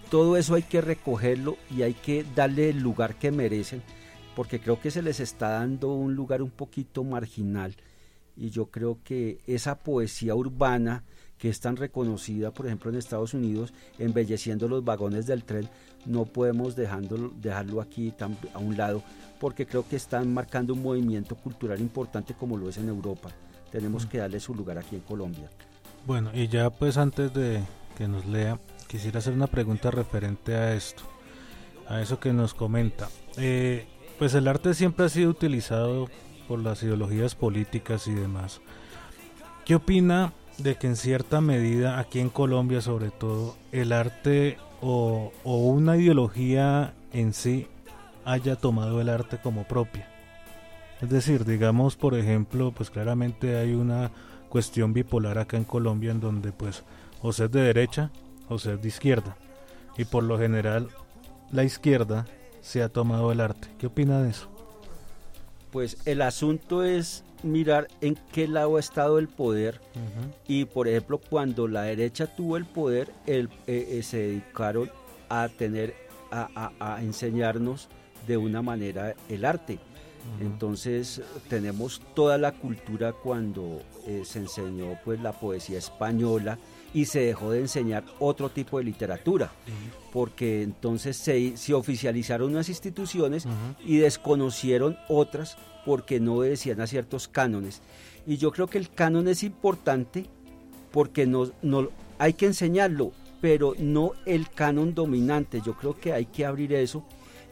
[0.09, 3.83] Todo eso hay que recogerlo y hay que darle el lugar que merecen,
[4.39, 7.75] porque creo que se les está dando un lugar un poquito marginal.
[8.37, 11.03] Y yo creo que esa poesía urbana
[11.37, 15.67] que es tan reconocida, por ejemplo, en Estados Unidos, embelleciendo los vagones del tren,
[16.05, 18.13] no podemos dejarlo aquí
[18.53, 19.03] a un lado,
[19.41, 23.31] porque creo que están marcando un movimiento cultural importante como lo es en Europa.
[23.73, 25.49] Tenemos que darle su lugar aquí en Colombia.
[26.07, 27.61] Bueno, y ya pues antes de
[27.97, 31.03] que nos lea, quisiera hacer una pregunta referente a esto,
[31.89, 33.09] a eso que nos comenta.
[33.35, 33.85] Eh,
[34.19, 36.07] pues el arte siempre ha sido utilizado
[36.47, 38.61] por las ideologías políticas y demás.
[39.65, 45.31] ¿Qué opina de que en cierta medida, aquí en Colombia sobre todo, el arte o,
[45.43, 47.67] una ideología en sí
[48.25, 50.07] haya tomado el arte como propia.
[51.01, 54.11] Es decir, digamos, por ejemplo, pues claramente hay una
[54.49, 56.83] cuestión bipolar acá en Colombia en donde pues
[57.21, 58.11] o se es de derecha
[58.49, 59.37] o se es de izquierda.
[59.97, 60.89] Y por lo general
[61.51, 62.25] la izquierda
[62.61, 63.67] se ha tomado el arte.
[63.77, 64.47] ¿Qué opina de eso?
[65.71, 69.79] Pues el asunto es mirar en qué lado ha estado el poder
[70.47, 74.91] y por ejemplo cuando la derecha tuvo el poder el, eh, eh, se dedicaron
[75.29, 75.95] a tener
[76.31, 77.87] a, enseñarnos
[78.27, 79.79] de una manera el arte.
[80.41, 86.59] Entonces tenemos toda la cultura cuando eh, se enseñó pues la poesía española
[86.93, 89.51] y se dejó de enseñar otro tipo de literatura,
[90.11, 93.45] porque entonces se, se, oficializaron unas instituciones
[93.85, 97.81] y desconocieron otras porque no obedecían a ciertos cánones.
[98.25, 100.25] Y yo creo que el canon es importante
[100.91, 103.11] porque no, no, hay que enseñarlo,
[103.41, 105.61] pero no el canon dominante.
[105.65, 107.05] Yo creo que hay que abrir eso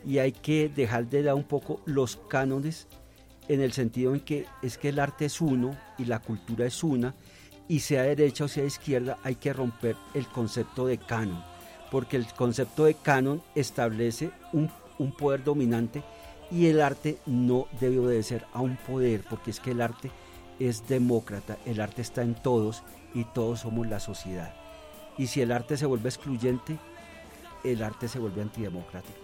[0.05, 2.87] y hay que dejar de lado un poco los cánones
[3.47, 6.83] en el sentido en que es que el arte es uno y la cultura es
[6.83, 7.13] una
[7.67, 11.43] y sea derecha o sea izquierda hay que romper el concepto de canon
[11.91, 16.03] porque el concepto de canon establece un, un poder dominante
[16.51, 20.11] y el arte no debe obedecer a un poder porque es que el arte
[20.59, 24.53] es demócrata, el arte está en todos y todos somos la sociedad.
[25.17, 26.77] Y si el arte se vuelve excluyente,
[27.63, 29.17] el arte se vuelve antidemocrático.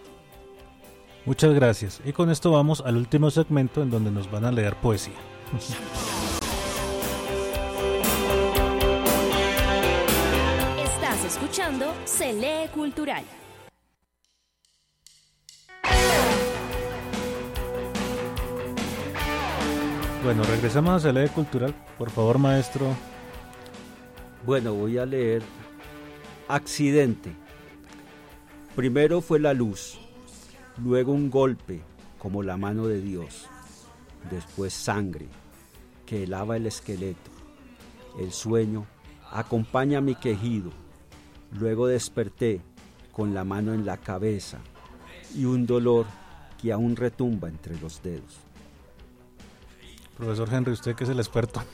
[1.26, 2.02] Muchas gracias.
[2.04, 5.14] Y con esto vamos al último segmento en donde nos van a leer poesía.
[11.74, 13.24] escuchando Se lee cultural.
[20.24, 21.74] Bueno, regresamos a Se lee cultural.
[21.98, 22.96] Por favor, maestro,
[24.46, 25.44] bueno, voy a leer
[26.48, 27.32] accidente.
[28.76, 30.00] Primero fue la luz,
[30.84, 31.82] luego un golpe
[32.18, 33.48] como la mano de Dios,
[34.32, 35.28] después sangre
[36.06, 37.32] que helaba el esqueleto.
[38.20, 38.88] El sueño
[39.32, 40.72] acompaña mi quejido,
[41.60, 42.62] luego desperté
[43.12, 44.60] con la mano en la cabeza
[45.36, 46.06] y un dolor
[46.62, 48.40] que aún retumba entre los dedos.
[50.18, 51.64] Profesor Henry, usted que es el experto.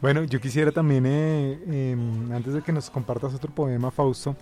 [0.00, 4.36] Bueno, yo quisiera también, eh, em, antes de que nos compartas otro poema, Fausto,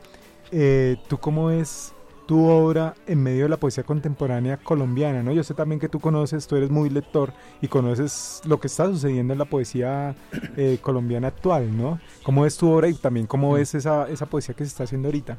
[0.51, 1.94] eh, ¿tú cómo ves
[2.27, 5.23] tu obra en medio de la poesía contemporánea colombiana?
[5.23, 5.33] ¿no?
[5.33, 8.87] Yo sé también que tú conoces, tú eres muy lector y conoces lo que está
[8.87, 10.15] sucediendo en la poesía
[10.57, 12.01] eh, colombiana actual, ¿no?
[12.23, 15.09] ¿Cómo ves tu obra y también cómo ves esa, esa poesía que se está haciendo
[15.09, 15.39] ahorita?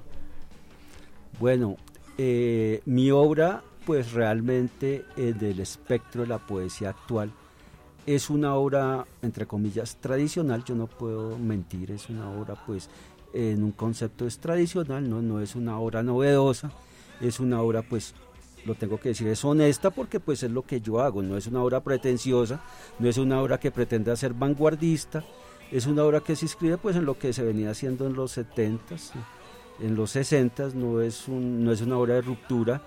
[1.39, 1.75] Bueno,
[2.85, 7.31] mi obra, pues realmente del espectro de la poesía actual,
[8.05, 12.89] es una obra, entre comillas, tradicional, yo no puedo mentir, es una obra pues
[13.35, 16.71] en un concepto es tradicional, no, no es una obra novedosa,
[17.21, 18.15] es una obra pues
[18.65, 21.45] lo tengo que decir, es honesta porque pues es lo que yo hago, no es
[21.45, 22.61] una obra pretenciosa,
[22.97, 25.23] no es una obra que pretenda ser vanguardista,
[25.71, 28.37] es una obra que se inscribe pues en lo que se venía haciendo en los
[28.37, 29.11] 70s,
[29.81, 32.81] en los 60s, no es, un, no es una obra de ruptura,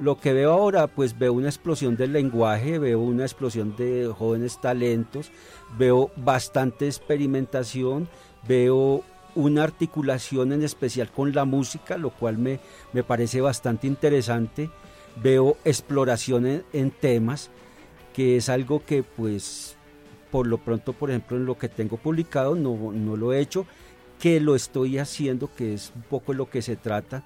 [0.00, 4.60] lo que veo ahora, pues veo una explosión del lenguaje, veo una explosión de jóvenes
[4.60, 5.30] talentos,
[5.78, 8.08] veo bastante experimentación,
[8.48, 9.04] veo
[9.34, 12.60] una articulación en especial con la música, lo cual me,
[12.92, 14.70] me parece bastante interesante.
[15.22, 17.50] Veo exploración en, temas,
[18.12, 19.76] que es algo que pues
[20.30, 23.66] por lo pronto, por ejemplo, en lo que tengo publicado no, no lo he hecho,
[24.18, 27.24] que lo estoy haciendo, que es un poco lo que se trata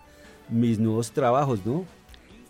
[0.50, 1.84] mis nuevos trabajos, ¿no?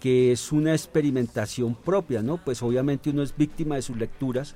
[0.01, 2.37] que es una experimentación propia, ¿no?
[2.39, 4.55] Pues obviamente uno es víctima de sus lecturas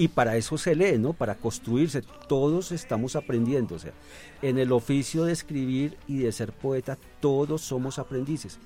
[0.00, 1.12] y para eso se lee, ¿no?
[1.12, 2.00] Para construirse.
[2.26, 3.76] Todos estamos aprendiendo,
[4.40, 8.58] en el oficio de escribir y de ser poeta, todos somos aprendices.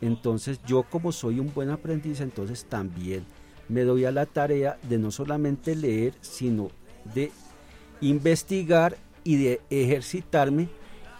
[0.00, 3.26] Entonces yo como soy un buen aprendiz, entonces también
[3.68, 6.70] me doy a la tarea de no solamente leer, sino
[7.14, 7.30] de
[8.00, 10.70] investigar y de ejercitarme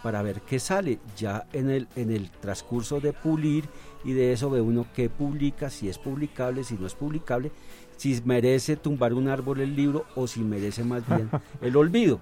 [0.01, 3.69] para ver qué sale ya en el, en el transcurso de pulir
[4.03, 7.51] y de eso ve uno qué publica, si es publicable, si no es publicable,
[7.97, 11.29] si merece tumbar un árbol el libro o si merece más bien
[11.61, 12.21] el olvido.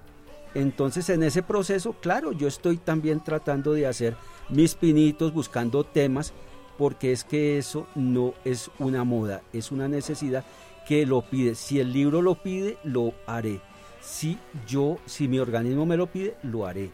[0.54, 4.16] Entonces en ese proceso, claro, yo estoy también tratando de hacer
[4.50, 6.32] mis pinitos, buscando temas,
[6.76, 10.44] porque es que eso no es una moda, es una necesidad
[10.86, 11.54] que lo pide.
[11.54, 13.60] Si el libro lo pide, lo haré.
[14.02, 16.90] Si yo, si mi organismo me lo pide, lo haré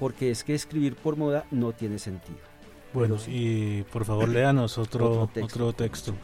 [0.00, 2.38] porque es que escribir por moda no tiene sentido.
[2.92, 6.14] Bueno, y por favor léanos otro, otro texto.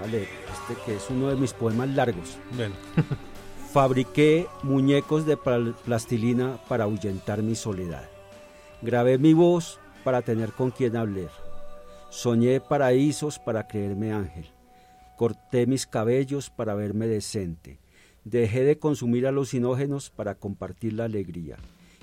[0.00, 2.38] Vale, este que es uno de mis poemas largos.
[3.72, 8.08] Fabriqué muñecos de plastilina para ahuyentar mi soledad.
[8.80, 11.30] Grabé mi voz para tener con quien hablar.
[12.10, 14.46] Soñé paraísos para creerme ángel.
[15.16, 17.78] Corté mis cabellos para verme decente.
[18.24, 21.56] Dejé de consumir alucinógenos para compartir la alegría.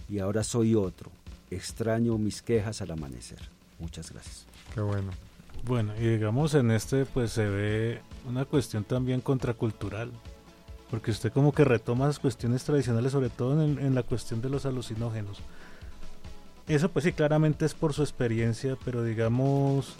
[0.09, 1.11] Y ahora soy otro.
[1.49, 3.39] Extraño mis quejas al amanecer.
[3.79, 4.45] Muchas gracias.
[4.73, 5.11] Qué bueno.
[5.65, 10.11] Bueno, y digamos en este pues se ve una cuestión también contracultural.
[10.89, 14.49] porque usted como que retoma las cuestiones tradicionales, sobre todo en, en la cuestión de
[14.49, 15.39] los alucinógenos.
[16.67, 19.95] Eso pues sí, claramente es por su experiencia, pero digamos,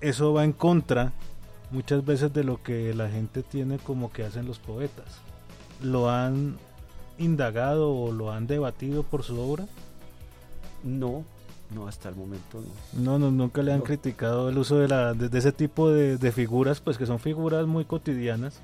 [0.00, 1.12] eso va en contra
[1.70, 5.18] muchas veces de lo que la gente tiene como que hacen los poetas.
[5.82, 6.58] ¿Lo han
[7.18, 9.66] indagado o lo han debatido por su obra?
[10.84, 11.24] No,
[11.74, 12.62] no, hasta el momento
[12.94, 13.02] no.
[13.02, 16.80] No, no nunca le han criticado el uso de, la, de, ese tipo de, figuras,
[16.80, 18.60] pues que son figuras muy cotidianas,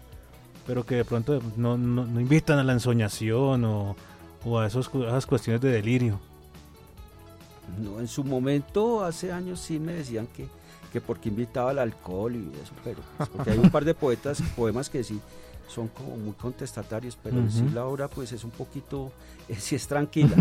[0.66, 3.96] pero que de pronto no, no, invitan a la ensoñación o,
[4.44, 6.18] o a, esos, a esas cuestiones de delirio.
[7.78, 10.48] No, en su momento, hace años sí me decían que,
[10.92, 14.42] que porque invitaba al alcohol y eso, pero pues, porque hay un par de poetas,
[14.56, 15.20] poemas que sí
[15.68, 19.12] son como muy contestatarios, pero en sí la obra pues es un poquito,
[19.48, 20.36] eh, sí es tranquila.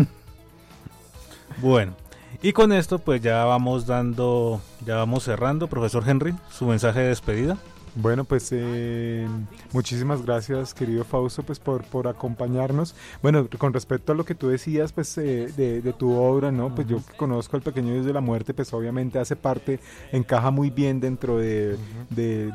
[1.60, 1.94] bueno,
[2.42, 7.08] y con esto pues ya vamos dando, ya vamos cerrando, profesor Henry, su mensaje de
[7.08, 7.56] despedida.
[7.96, 9.28] Bueno, pues eh,
[9.72, 12.96] muchísimas gracias, querido Fausto, pues por, por acompañarnos.
[13.22, 16.74] Bueno, con respecto a lo que tú decías, pues eh, de, tu obra, ¿no?
[16.74, 19.78] Pues yo que conozco al Pequeño Dios de la Muerte, pues obviamente hace parte,
[20.10, 21.78] encaja muy bien dentro de,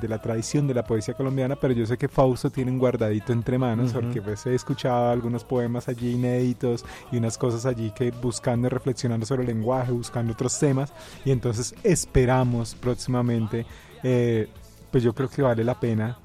[0.02, 3.58] la tradición de la poesía colombiana, pero yo sé que Fausto tiene un guardadito entre
[3.58, 6.84] manos, porque pues he escuchado algunos poemas allí inéditos
[7.14, 10.92] y unas cosas allí que buscando y reflexionando sobre el lenguaje, buscando otros temas,
[11.24, 13.66] y entonces esperamos próximamente
[14.04, 14.50] eh,
[14.92, 16.18] pues yo creo que vale la pena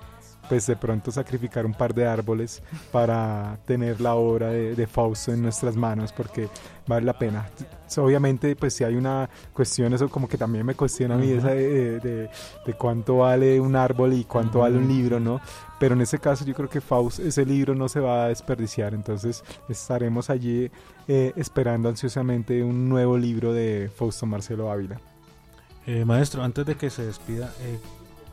[0.49, 2.63] pues de pronto sacrificar un par de árboles
[2.93, 6.49] para tener la obra de, Fausto en nuestras manos porque
[6.87, 7.49] vale la pena.
[7.97, 11.49] Obviamente pues si hay una cuestión, eso como que también me cuestiona a mí esa
[11.49, 12.29] de,
[12.77, 15.41] cuánto vale un árbol y cuánto vale un libro, ¿no?
[15.79, 18.95] Pero en ese caso yo creo que Fausto, ese libro no se va a desperdiciar,
[18.95, 20.71] entonces estaremos allí
[21.09, 25.01] eh, esperando ansiosamente un nuevo libro de Fausto Marcelo Ávila.
[25.87, 27.79] Eh, maestro, antes de que se despida, eh,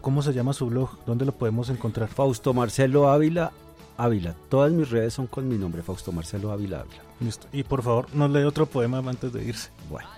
[0.02, 0.90] ¿Cómo se llama su blog?
[1.06, 2.10] ¿Dónde lo podemos encontrar?
[2.10, 3.52] Fausto Marcelo Ávila
[3.98, 4.36] Ávila.
[4.50, 7.02] Todas mis redes son con mi nombre, Fausto Marcelo Ávila Ávila.
[7.20, 7.48] Listo.
[7.54, 9.70] Y por favor, nos lee otro poema antes de irse.
[9.90, 10.10] Bueno,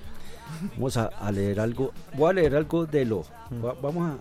[0.75, 1.91] vamos a, leer algo.
[2.15, 3.25] Voy a leer algo de lo.
[3.81, 4.17] vamos a,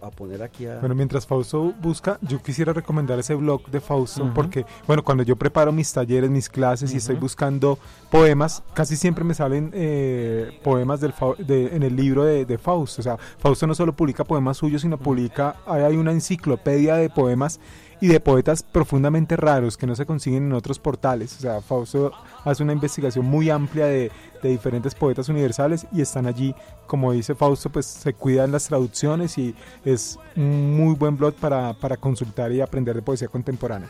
[0.00, 0.78] a poner aquí a...
[0.80, 5.36] Bueno, mientras Fausto busca, yo quisiera recomendar ese blog de Fausto porque, bueno, cuando yo
[5.36, 7.78] preparo mis talleres, mis clases y estoy buscando
[8.10, 13.00] poemas, casi siempre me salen eh, poemas del de, en el libro de, de, Fausto.
[13.00, 17.60] O sea, Fausto no solo publica poemas suyos, sino publica, hay una enciclopedia de poemas
[18.00, 21.36] y de poetas profundamente raros que no se consiguen en otros portales.
[21.38, 22.12] O sea, Fausto
[22.44, 24.10] hace una investigación muy amplia de,
[24.42, 26.54] diferentes poetas universales y están allí,
[26.86, 31.74] como dice Fausto, pues se cuidan las traducciones y es un muy buen blog para,
[31.74, 33.88] para consultar y aprender de poesía contemporánea.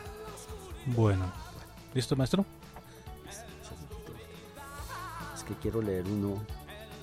[0.87, 1.31] Bueno,
[1.93, 2.45] ¿listo maestro?
[5.35, 6.43] Es que quiero leer uno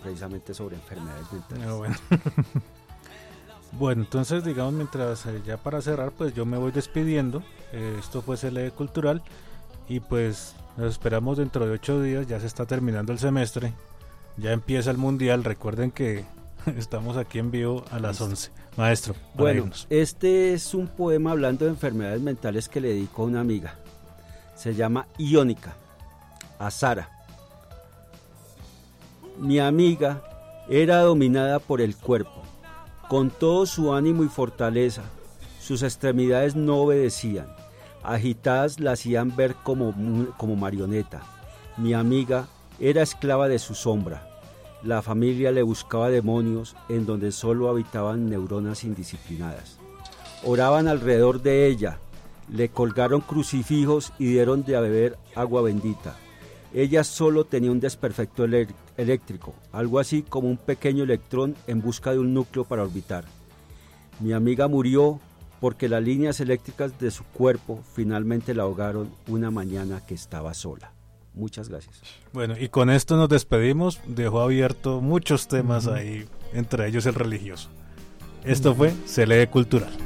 [0.03, 1.67] precisamente sobre enfermedades mentales.
[1.69, 1.97] Ah, bueno.
[3.79, 7.43] Bueno, entonces digamos mientras eh, ya para cerrar pues yo me voy despidiendo.
[7.73, 9.23] Eh, esto fue CLE Cultural
[9.87, 13.75] y pues nos esperamos dentro de ocho días, ya se está terminando el semestre,
[14.39, 16.25] ya empieza el mundial, recuerden que
[16.79, 18.51] estamos aquí en vivo a las 11.
[18.79, 23.41] Maestro, bueno, este es un poema hablando de enfermedades mentales que le dedico a una
[23.41, 23.75] amiga.
[24.55, 25.77] Se llama Iónica,
[26.59, 27.11] a Sara.
[29.39, 30.23] Mi amiga
[30.69, 32.47] era dominada por el cuerpo
[33.09, 35.03] con todo su ánimo y fortaleza,
[35.61, 37.47] sus extremidades no obedecían.
[38.03, 39.95] Agitadas la hacían ver como,
[40.37, 41.23] como marioneta.
[41.77, 42.49] Mi amiga
[42.79, 44.29] era esclava de su sombra.
[44.83, 49.79] La familia le buscaba demonios en donde solo habitaban neuronas indisciplinadas.
[50.45, 51.99] Oraban alrededor de ella,
[52.49, 56.15] le colgaron crucifijos y dieron de beber agua bendita.
[56.77, 62.19] Ella solo tenía un desperfecto eléctrico, algo así como un pequeño electrón en busca de
[62.19, 63.25] un núcleo para orbitar.
[64.21, 65.19] Mi amiga murió
[65.59, 70.93] porque las líneas eléctricas de su cuerpo finalmente la ahogaron una mañana que estaba sola.
[71.33, 72.03] Muchas gracias.
[72.35, 73.99] Bueno, y con esto nos despedimos.
[74.07, 77.71] Dejó abierto muchos temas ahí, entre ellos el religioso.
[78.45, 79.97] Esto fue Se lee cultural.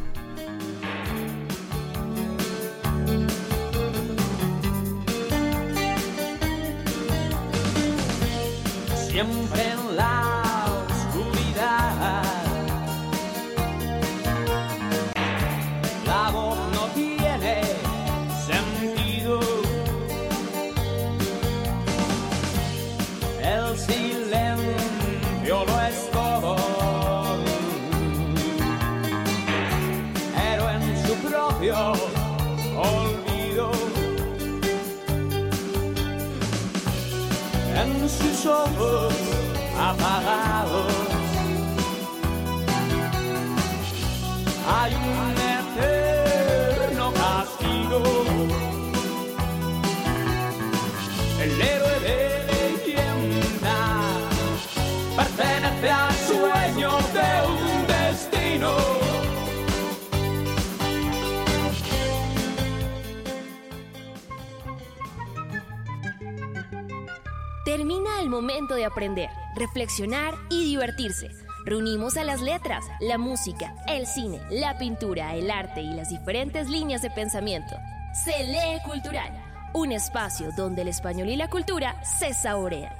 [68.40, 71.28] Momento de aprender, reflexionar y divertirse.
[71.66, 76.70] Reunimos a las letras, la música, el cine, la pintura, el arte y las diferentes
[76.70, 77.76] líneas de pensamiento.
[78.24, 79.30] Se lee cultural,
[79.74, 82.94] un espacio donde el español y la cultura se saborean.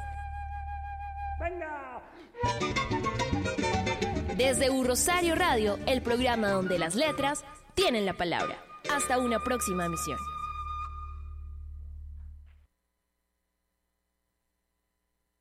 [4.37, 8.59] Desde U Rosario Radio, el programa donde las letras tienen la palabra.
[8.95, 10.19] Hasta una próxima misión.